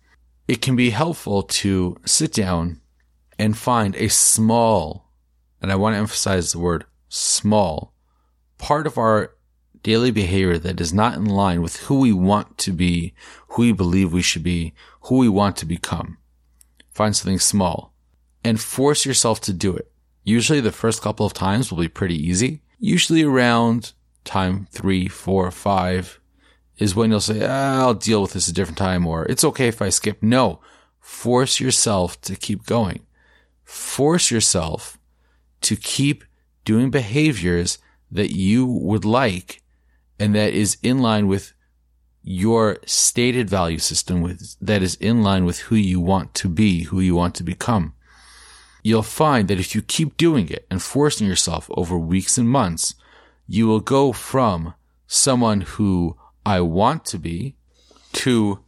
It 0.48 0.62
can 0.62 0.76
be 0.76 0.92
helpful 0.92 1.44
to 1.44 1.98
sit 2.06 2.32
down 2.32 2.80
and 3.38 3.58
find 3.58 3.96
a 3.96 4.08
small, 4.08 5.12
and 5.62 5.72
I 5.72 5.76
want 5.76 5.96
to 5.96 6.00
emphasize 6.00 6.52
the 6.52 6.60
word 6.60 6.86
small, 7.10 7.94
part 8.58 8.88
of 8.88 8.98
our 8.98 9.34
daily 9.84 10.12
behavior 10.12 10.58
that 10.58 10.82
is 10.82 10.94
not 10.94 11.16
in 11.16 11.26
line 11.26 11.62
with 11.62 11.78
who 11.84 12.00
we 12.00 12.14
want 12.14 12.58
to 12.58 12.72
be, 12.72 13.14
who 13.50 13.64
we 13.64 13.72
believe 13.72 14.14
we 14.14 14.22
should 14.22 14.44
be, 14.44 14.74
who 15.08 15.18
we 15.18 15.30
want 15.30 15.58
to 15.58 15.66
become. 15.66 16.18
Find 16.94 17.16
something 17.16 17.40
small 17.40 17.94
and 18.44 18.60
force 18.60 19.06
yourself 19.06 19.42
to 19.42 19.54
do 19.54 19.76
it. 19.76 19.92
Usually 20.24 20.60
the 20.60 20.72
first 20.72 21.02
couple 21.02 21.26
of 21.26 21.34
times 21.34 21.72
will 21.72 21.80
be 21.80 21.88
pretty 21.88 22.16
easy. 22.16 22.62
Usually 22.80 23.24
around 23.24 23.94
time 24.24 24.68
three, 24.72 25.08
four, 25.08 25.50
five 25.52 26.20
is 26.78 26.96
when 26.96 27.12
you'll 27.12 27.20
say, 27.20 27.46
ah, 27.46 27.80
I'll 27.80 27.94
deal 27.94 28.22
with 28.22 28.34
this 28.34 28.48
a 28.48 28.54
different 28.54 28.78
time 28.78 29.08
or 29.08 29.26
it's 29.26 29.44
okay 29.44 29.68
if 29.68 29.82
I 29.82 29.90
skip. 29.90 30.22
No, 30.22 30.60
force 31.00 31.60
yourself 31.60 32.20
to 32.22 32.36
keep 32.36 32.66
going 32.66 33.02
force 33.68 34.32
yourself 34.32 34.98
to 35.60 35.76
keep 35.76 36.24
doing 36.64 36.90
behaviors 36.90 37.80
that 38.10 38.32
you 38.32 38.66
would 38.66 39.04
like 39.04 39.62
and 40.18 40.34
that 40.34 40.54
is 40.54 40.78
in 40.82 41.00
line 41.00 41.28
with 41.28 41.54
your 42.30 42.78
stated 42.86 43.50
value 43.50 43.78
system 43.78 44.20
with 44.20 44.58
that 44.60 44.84
is 44.84 44.96
in 44.96 45.24
line 45.24 45.46
with 45.46 45.60
who 45.60 45.76
you 45.78 45.98
want 45.98 46.34
to 46.34 46.50
be, 46.50 46.84
who 46.84 47.00
you 47.00 47.16
want 47.16 47.34
to 47.34 47.42
become. 47.44 47.94
You'll 48.84 49.02
find 49.02 49.48
that 49.48 49.62
if 49.62 49.74
you 49.74 49.82
keep 49.82 50.18
doing 50.18 50.50
it 50.50 50.68
and 50.70 50.82
forcing 50.82 51.26
yourself 51.26 51.70
over 51.72 51.98
weeks 51.98 52.38
and 52.38 52.50
months, 52.50 52.96
you 53.48 53.66
will 53.66 53.80
go 53.80 54.12
from 54.12 54.74
someone 55.08 55.62
who 55.62 56.18
I 56.46 56.60
want 56.60 57.06
to 57.06 57.18
be 57.18 57.56
to 58.14 58.60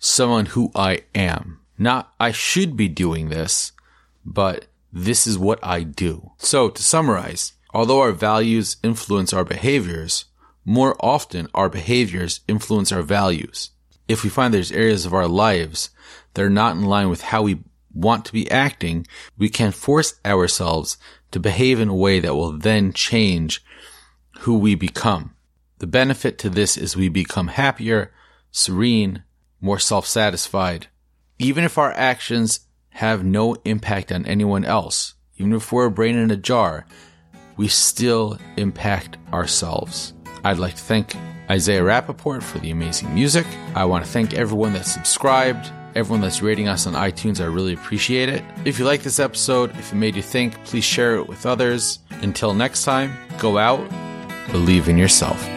someone 0.00 0.46
who 0.46 0.72
I 0.74 1.02
am. 1.14 1.60
Not 1.78 2.12
I 2.18 2.32
should 2.32 2.76
be 2.76 2.88
doing 2.88 3.28
this, 3.28 3.70
but 4.24 4.66
this 4.92 5.24
is 5.24 5.38
what 5.38 5.60
I 5.62 5.84
do. 5.84 6.32
So 6.38 6.68
to 6.68 6.82
summarize, 6.82 7.52
although 7.72 8.00
our 8.00 8.12
values 8.12 8.76
influence 8.82 9.32
our 9.32 9.44
behaviors, 9.44 10.24
more 10.64 10.96
often 11.00 11.48
our 11.54 11.68
behaviors 11.68 12.40
influence 12.48 12.92
our 12.92 13.02
values. 13.02 13.70
If 14.08 14.22
we 14.22 14.30
find 14.30 14.52
there's 14.52 14.72
areas 14.72 15.06
of 15.06 15.14
our 15.14 15.28
lives 15.28 15.90
that 16.34 16.44
are 16.44 16.50
not 16.50 16.76
in 16.76 16.82
line 16.84 17.08
with 17.08 17.22
how 17.22 17.42
we 17.42 17.60
want 17.92 18.24
to 18.26 18.32
be 18.32 18.50
acting, 18.50 19.06
we 19.38 19.48
can 19.48 19.72
force 19.72 20.14
ourselves 20.24 20.98
to 21.30 21.40
behave 21.40 21.80
in 21.80 21.88
a 21.88 21.94
way 21.94 22.20
that 22.20 22.34
will 22.34 22.52
then 22.52 22.92
change 22.92 23.64
who 24.40 24.58
we 24.58 24.74
become. 24.74 25.34
The 25.78 25.86
benefit 25.86 26.38
to 26.38 26.50
this 26.50 26.76
is 26.76 26.96
we 26.96 27.08
become 27.08 27.48
happier, 27.48 28.12
serene, 28.50 29.22
more 29.60 29.78
self-satisfied. 29.78 30.88
Even 31.38 31.64
if 31.64 31.78
our 31.78 31.92
actions 31.92 32.60
have 32.94 33.24
no 33.24 33.56
impact 33.64 34.12
on 34.12 34.24
anyone 34.24 34.64
else. 34.64 35.14
Even 35.36 35.52
if 35.52 35.72
we're 35.72 35.86
a 35.86 35.90
brain 35.90 36.16
in 36.16 36.30
a 36.30 36.36
jar, 36.36 36.86
we 37.56 37.66
still 37.66 38.38
impact 38.56 39.16
ourselves. 39.32 40.14
I'd 40.44 40.58
like 40.58 40.74
to 40.74 40.82
thank 40.82 41.16
Isaiah 41.50 41.82
Rappaport 41.82 42.42
for 42.42 42.58
the 42.58 42.70
amazing 42.70 43.14
music. 43.14 43.46
I 43.74 43.84
want 43.86 44.04
to 44.04 44.10
thank 44.10 44.34
everyone 44.34 44.74
that 44.74 44.84
subscribed, 44.84 45.72
everyone 45.94 46.20
that's 46.20 46.42
rating 46.42 46.68
us 46.68 46.86
on 46.86 46.92
iTunes. 46.92 47.40
I 47.40 47.46
really 47.46 47.72
appreciate 47.72 48.28
it. 48.28 48.44
If 48.64 48.78
you 48.78 48.84
like 48.84 49.02
this 49.02 49.18
episode, 49.18 49.70
if 49.78 49.92
it 49.92 49.96
made 49.96 50.16
you 50.16 50.22
think, 50.22 50.62
please 50.64 50.84
share 50.84 51.16
it 51.16 51.28
with 51.28 51.46
others. 51.46 51.98
Until 52.10 52.52
next 52.52 52.84
time, 52.84 53.16
go 53.38 53.58
out, 53.58 53.88
believe 54.52 54.88
in 54.88 54.98
yourself. 54.98 55.53